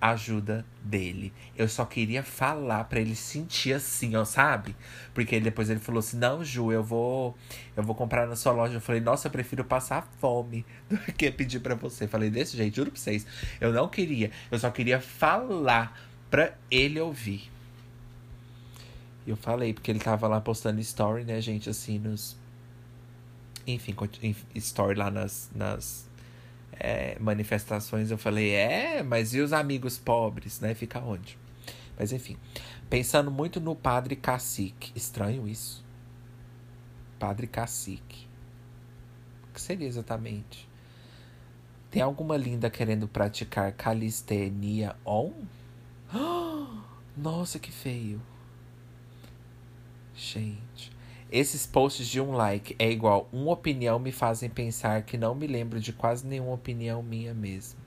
[0.00, 1.32] ajuda dele.
[1.56, 4.74] Eu só queria falar para ele sentir assim, ó, sabe?
[5.14, 7.36] Porque depois ele falou assim: "Não, Ju, eu vou
[7.76, 8.74] eu vou comprar na sua loja".
[8.74, 12.06] Eu falei: "Nossa, eu prefiro passar fome do que pedir para você".
[12.08, 13.26] Falei desse jeito, juro pra vocês.
[13.60, 17.50] Eu não queria, eu só queria falar pra ele ouvir.
[19.26, 22.36] Eu falei, porque ele tava lá postando story, né, gente, assim, nos.
[23.66, 23.94] Enfim,
[24.54, 26.08] story lá nas, nas
[26.72, 28.10] é, manifestações.
[28.10, 30.74] Eu falei, é, mas e os amigos pobres, né?
[30.74, 31.38] Fica onde?
[31.98, 32.36] Mas enfim,
[32.88, 34.92] pensando muito no padre cacique.
[34.94, 35.84] Estranho isso.
[37.18, 38.26] Padre cacique.
[39.50, 40.68] O que seria exatamente?
[41.90, 45.32] Tem alguma linda querendo praticar calistenia on?
[47.16, 48.20] Nossa, que feio.
[50.14, 50.90] Gente.
[51.30, 55.46] Esses posts de um like é igual uma opinião me fazem pensar que não me
[55.46, 57.78] lembro de quase nenhuma opinião minha mesmo.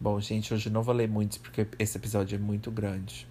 [0.00, 3.28] Bom, gente, hoje não vou ler muitos porque esse episódio é muito grande.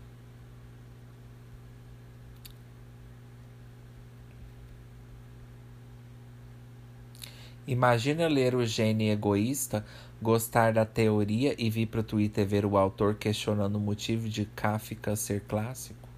[7.67, 9.85] Imagina ler o gênio egoísta,
[10.21, 15.15] gostar da teoria e vir pro Twitter ver o autor questionando o motivo de Kafka
[15.15, 16.09] ser clássico.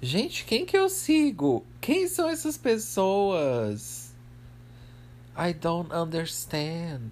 [0.00, 1.64] Gente, quem que eu sigo?
[1.80, 4.14] Quem são essas pessoas?
[5.36, 7.10] I don't understand.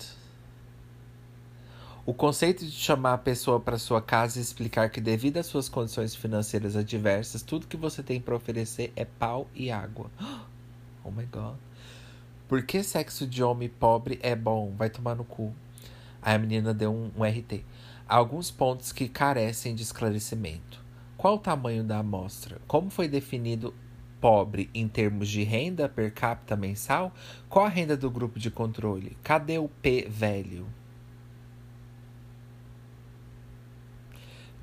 [2.07, 5.69] O conceito de chamar a pessoa para sua casa e explicar que, devido às suas
[5.69, 10.11] condições financeiras adversas, tudo que você tem para oferecer é pau e água.
[11.05, 11.57] Oh my god.
[12.49, 14.72] Por que sexo de homem pobre é bom?
[14.74, 15.55] Vai tomar no cu.
[16.22, 17.62] Aí a menina deu um, um RT.
[18.09, 20.82] Alguns pontos que carecem de esclarecimento.
[21.14, 22.59] Qual o tamanho da amostra?
[22.66, 23.74] Como foi definido
[24.18, 27.12] pobre em termos de renda per capita mensal?
[27.51, 29.18] Qual a renda do grupo de controle?
[29.22, 30.66] Cadê o P velho?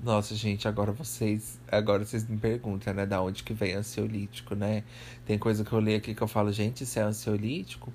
[0.05, 4.83] Nossa, gente, agora vocês, agora vocês me perguntam, né, da onde que vem ansiolítico, né?
[5.25, 7.91] Tem coisa que eu leio aqui que eu falo, gente, isso é ansiolítico?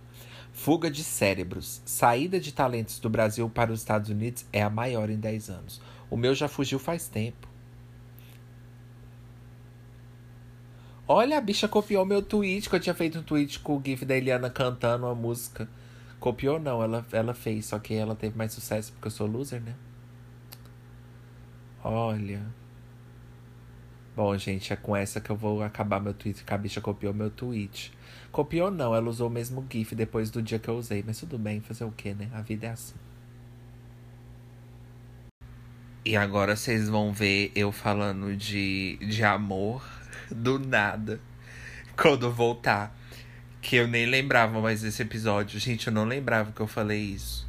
[0.52, 1.80] Fuga de cérebros.
[1.86, 5.80] Saída de talentos do Brasil para os Estados Unidos é a maior em 10 anos.
[6.10, 7.48] O meu já fugiu faz tempo.
[11.06, 14.04] Olha, a bicha copiou meu tweet, que eu tinha feito um tweet com o GIF
[14.04, 15.68] da Eliana cantando uma música.
[16.18, 19.62] Copiou não, ela, ela fez, só que ela teve mais sucesso porque eu sou loser,
[19.62, 19.76] né?
[21.82, 22.42] Olha.
[24.14, 27.14] Bom, gente, é com essa que eu vou acabar meu tweet, que a bicha copiou
[27.14, 27.92] meu tweet.
[28.30, 31.38] Copiou não, ela usou o mesmo GIF depois do dia que eu usei, mas tudo
[31.38, 32.28] bem, fazer o que, né?
[32.34, 32.96] A vida é assim.
[36.04, 39.82] E agora vocês vão ver eu falando de, de amor
[40.30, 41.20] do nada.
[41.96, 42.96] Quando voltar.
[43.62, 45.60] Que eu nem lembrava mais desse episódio.
[45.60, 47.46] Gente, eu não lembrava que eu falei isso.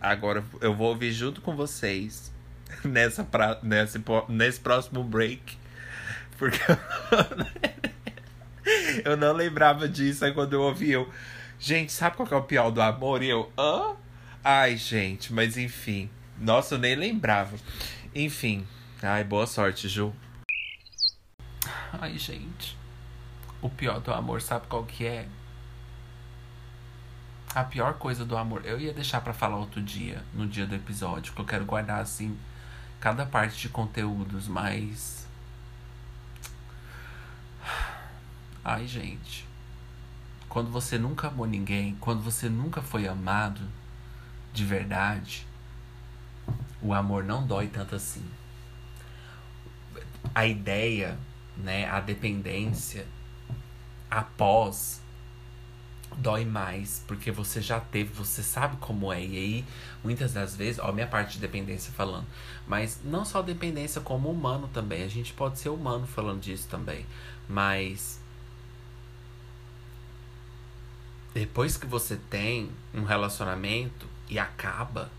[0.00, 2.32] Agora eu vou ouvir junto com vocês
[2.84, 5.58] nessa pra, nesse, nesse próximo break.
[6.38, 6.58] Porque
[9.04, 10.24] eu não lembrava disso.
[10.24, 11.08] Aí quando eu ouvi, eu.
[11.58, 13.22] Gente, sabe qual que é o pior do amor?
[13.22, 13.52] E eu.
[13.58, 13.94] Hã?
[14.42, 16.08] Ai, gente, mas enfim.
[16.38, 17.56] Nossa, eu nem lembrava.
[18.14, 18.66] Enfim.
[19.02, 20.14] Ai, boa sorte, Ju.
[21.92, 22.78] Ai, gente.
[23.60, 25.28] O pior do amor, sabe qual que é?
[27.54, 28.62] A pior coisa do amor.
[28.64, 32.00] Eu ia deixar para falar outro dia, no dia do episódio, que eu quero guardar
[32.00, 32.38] assim
[33.00, 35.26] cada parte de conteúdos, mas.
[38.62, 39.48] Ai, gente.
[40.48, 43.60] Quando você nunca amou ninguém, quando você nunca foi amado
[44.52, 45.46] de verdade,
[46.82, 48.24] o amor não dói tanto assim.
[50.34, 51.16] A ideia,
[51.56, 53.06] né, a dependência
[54.10, 55.00] após
[56.16, 59.24] dói mais, porque você já teve, você sabe como é.
[59.24, 59.64] E aí,
[60.02, 62.26] muitas das vezes, ó, minha parte de dependência falando,
[62.66, 65.02] mas não só dependência como humano também.
[65.02, 67.06] A gente pode ser humano falando disso também.
[67.48, 68.20] Mas
[71.32, 75.10] depois que você tem um relacionamento e acaba,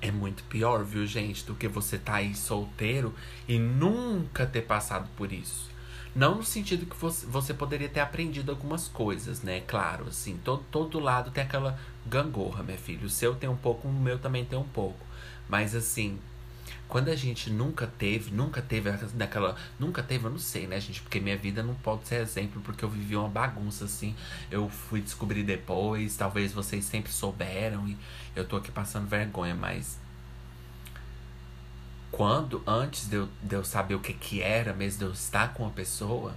[0.00, 3.14] é muito pior, viu, gente, do que você tá aí solteiro
[3.46, 5.69] e nunca ter passado por isso.
[6.14, 9.60] Não no sentido que você, você poderia ter aprendido algumas coisas, né?
[9.60, 13.06] Claro, assim, todo, todo lado tem aquela gangorra, minha filha.
[13.06, 14.98] O seu tem um pouco, o meu também tem um pouco.
[15.48, 16.18] Mas assim,
[16.88, 19.54] quando a gente nunca teve, nunca teve daquela.
[19.78, 21.00] Nunca teve, eu não sei, né, gente?
[21.00, 24.16] Porque minha vida não pode ser exemplo, porque eu vivi uma bagunça, assim.
[24.50, 27.96] Eu fui descobrir depois, talvez vocês sempre souberam, e
[28.34, 30.00] eu tô aqui passando vergonha, mas
[32.10, 35.54] quando, antes de eu, de eu saber o que, que era mesmo, de eu estar
[35.54, 36.34] com uma pessoa,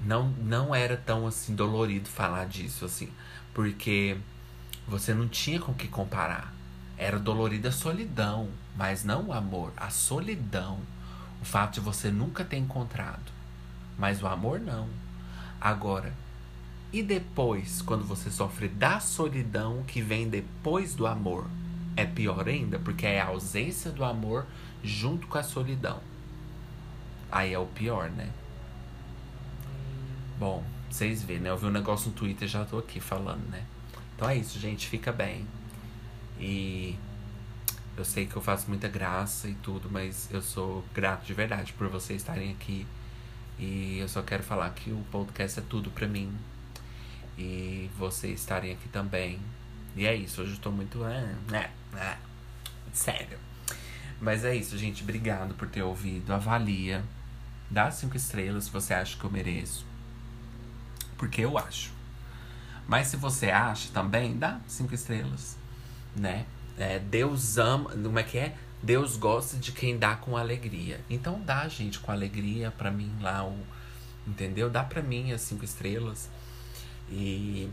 [0.00, 3.10] não, não era tão assim dolorido falar disso, assim,
[3.52, 4.16] porque
[4.88, 6.52] você não tinha com que comparar.
[6.96, 10.78] Era dolorida a solidão, mas não o amor, a solidão.
[11.40, 13.32] O fato de você nunca ter encontrado.
[13.98, 14.88] Mas o amor não.
[15.60, 16.12] Agora,
[16.92, 21.46] e depois, quando você sofre da solidão que vem depois do amor?
[21.96, 24.46] É pior ainda, porque é a ausência do amor
[24.82, 26.00] junto com a solidão.
[27.30, 28.30] Aí é o pior, né?
[30.38, 31.50] Bom, vocês vêem, né?
[31.50, 33.64] Eu vi um negócio no Twitter já tô aqui falando, né?
[34.16, 34.88] Então é isso, gente.
[34.88, 35.46] Fica bem.
[36.38, 36.96] E
[37.96, 41.72] eu sei que eu faço muita graça e tudo, mas eu sou grato de verdade
[41.74, 42.86] por vocês estarem aqui.
[43.58, 46.32] E eu só quero falar que o podcast é tudo pra mim.
[47.38, 49.38] E vocês estarem aqui também.
[49.94, 51.04] E é isso, hoje eu tô muito.
[51.04, 52.16] É, é, é,
[52.92, 53.38] sério.
[54.20, 55.02] Mas é isso, gente.
[55.02, 56.32] Obrigado por ter ouvido.
[56.32, 57.02] Avalia.
[57.70, 59.86] Dá cinco estrelas se você acha que eu mereço.
[61.16, 61.92] Porque eu acho.
[62.86, 65.56] Mas se você acha também, dá cinco estrelas.
[66.14, 66.44] Né?
[66.76, 67.90] É, Deus ama.
[67.90, 68.56] Como é que é?
[68.82, 71.00] Deus gosta de quem dá com alegria.
[71.08, 73.46] Então dá, gente, com alegria pra mim lá.
[73.46, 73.56] O,
[74.26, 74.68] entendeu?
[74.68, 76.28] Dá pra mim as cinco estrelas.
[77.10, 77.70] E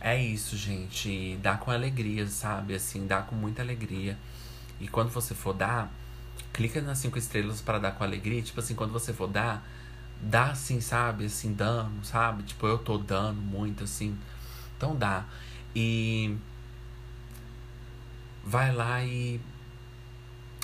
[0.00, 1.38] é isso, gente.
[1.42, 2.74] Dá com alegria, sabe?
[2.74, 4.16] Assim, dá com muita alegria.
[4.80, 5.92] E quando você for dar,
[6.52, 8.42] clica nas cinco estrelas para dar com alegria.
[8.42, 9.66] Tipo assim, quando você for dar,
[10.20, 11.26] dá assim, sabe?
[11.26, 12.42] Assim, dando, sabe?
[12.42, 14.16] Tipo, eu tô dando muito, assim.
[14.76, 15.24] Então dá.
[15.74, 16.36] E
[18.44, 19.40] vai lá e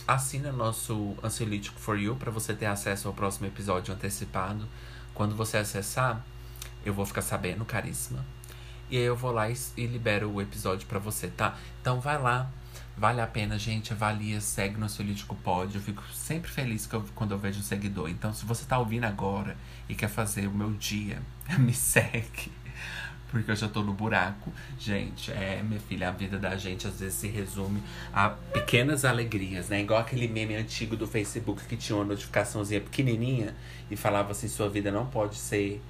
[0.07, 4.69] assina nosso Ansiolítico for You para você ter acesso ao próximo episódio antecipado.
[5.15, 6.25] Quando você acessar,
[6.85, 8.25] eu vou ficar sabendo, caríssima.
[8.93, 11.57] E aí eu vou lá e, e libero o episódio para você, tá?
[11.81, 12.51] Então vai lá.
[12.95, 13.91] Vale a pena, gente.
[13.91, 15.75] Avalia, segue no Ansiolítico Pod.
[15.75, 18.11] Eu fico sempre feliz eu, quando eu vejo um seguidor.
[18.11, 19.57] Então, se você tá ouvindo agora
[19.89, 21.23] e quer fazer o meu dia,
[21.59, 22.53] me segue.
[23.31, 24.53] Porque eu já tô no buraco.
[24.79, 27.83] Gente, é, minha filha, a vida da gente às vezes se resume
[28.13, 29.81] a pequenas alegrias, né?
[29.81, 33.57] Igual aquele meme antigo do Facebook que tinha uma notificaçãozinha pequenininha
[33.91, 35.81] e falava assim: sua vida não pode ser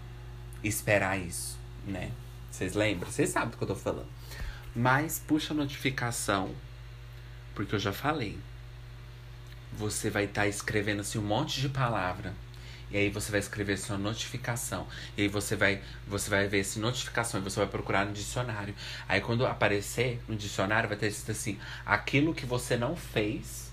[0.63, 2.13] esperar isso, né?
[2.53, 3.11] Vocês lembram?
[3.11, 4.07] Vocês sabem do que eu tô falando.
[4.77, 6.55] Mas puxa a notificação,
[7.55, 8.39] porque eu já falei.
[9.73, 12.35] Você vai estar tá escrevendo assim um monte de palavra.
[12.91, 14.87] E aí você vai escrever sua notificação.
[15.17, 18.75] E aí você vai, você vai ver essa notificação e você vai procurar no dicionário.
[19.09, 23.72] Aí quando aparecer no dicionário vai ter escrito assim: aquilo que você não fez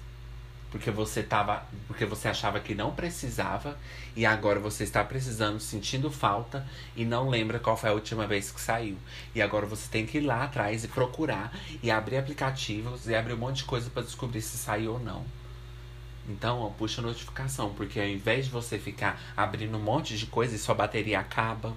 [0.71, 3.77] porque você tava, porque você achava que não precisava
[4.15, 6.65] e agora você está precisando, sentindo falta
[6.95, 8.97] e não lembra qual foi a última vez que saiu.
[9.33, 13.33] E agora você tem que ir lá atrás e procurar e abrir aplicativos e abrir
[13.33, 15.25] um monte de coisa para descobrir se saiu ou não.
[16.27, 20.27] Então, ó, puxa a notificação, porque ao invés de você ficar abrindo um monte de
[20.27, 21.73] coisa e sua bateria acaba,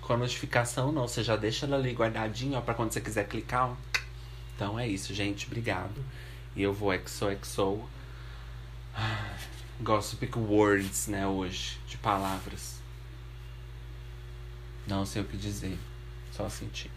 [0.00, 3.28] com a notificação não, você já deixa ela ali guardadinha, ó, para quando você quiser
[3.28, 3.76] clicar, ó.
[4.56, 6.02] Então é isso, gente, obrigado.
[6.56, 7.82] E eu vou exo exo
[9.80, 12.80] Gossip words, né, hoje, de palavras.
[14.86, 15.76] Não sei o que dizer,
[16.30, 16.91] só sentir.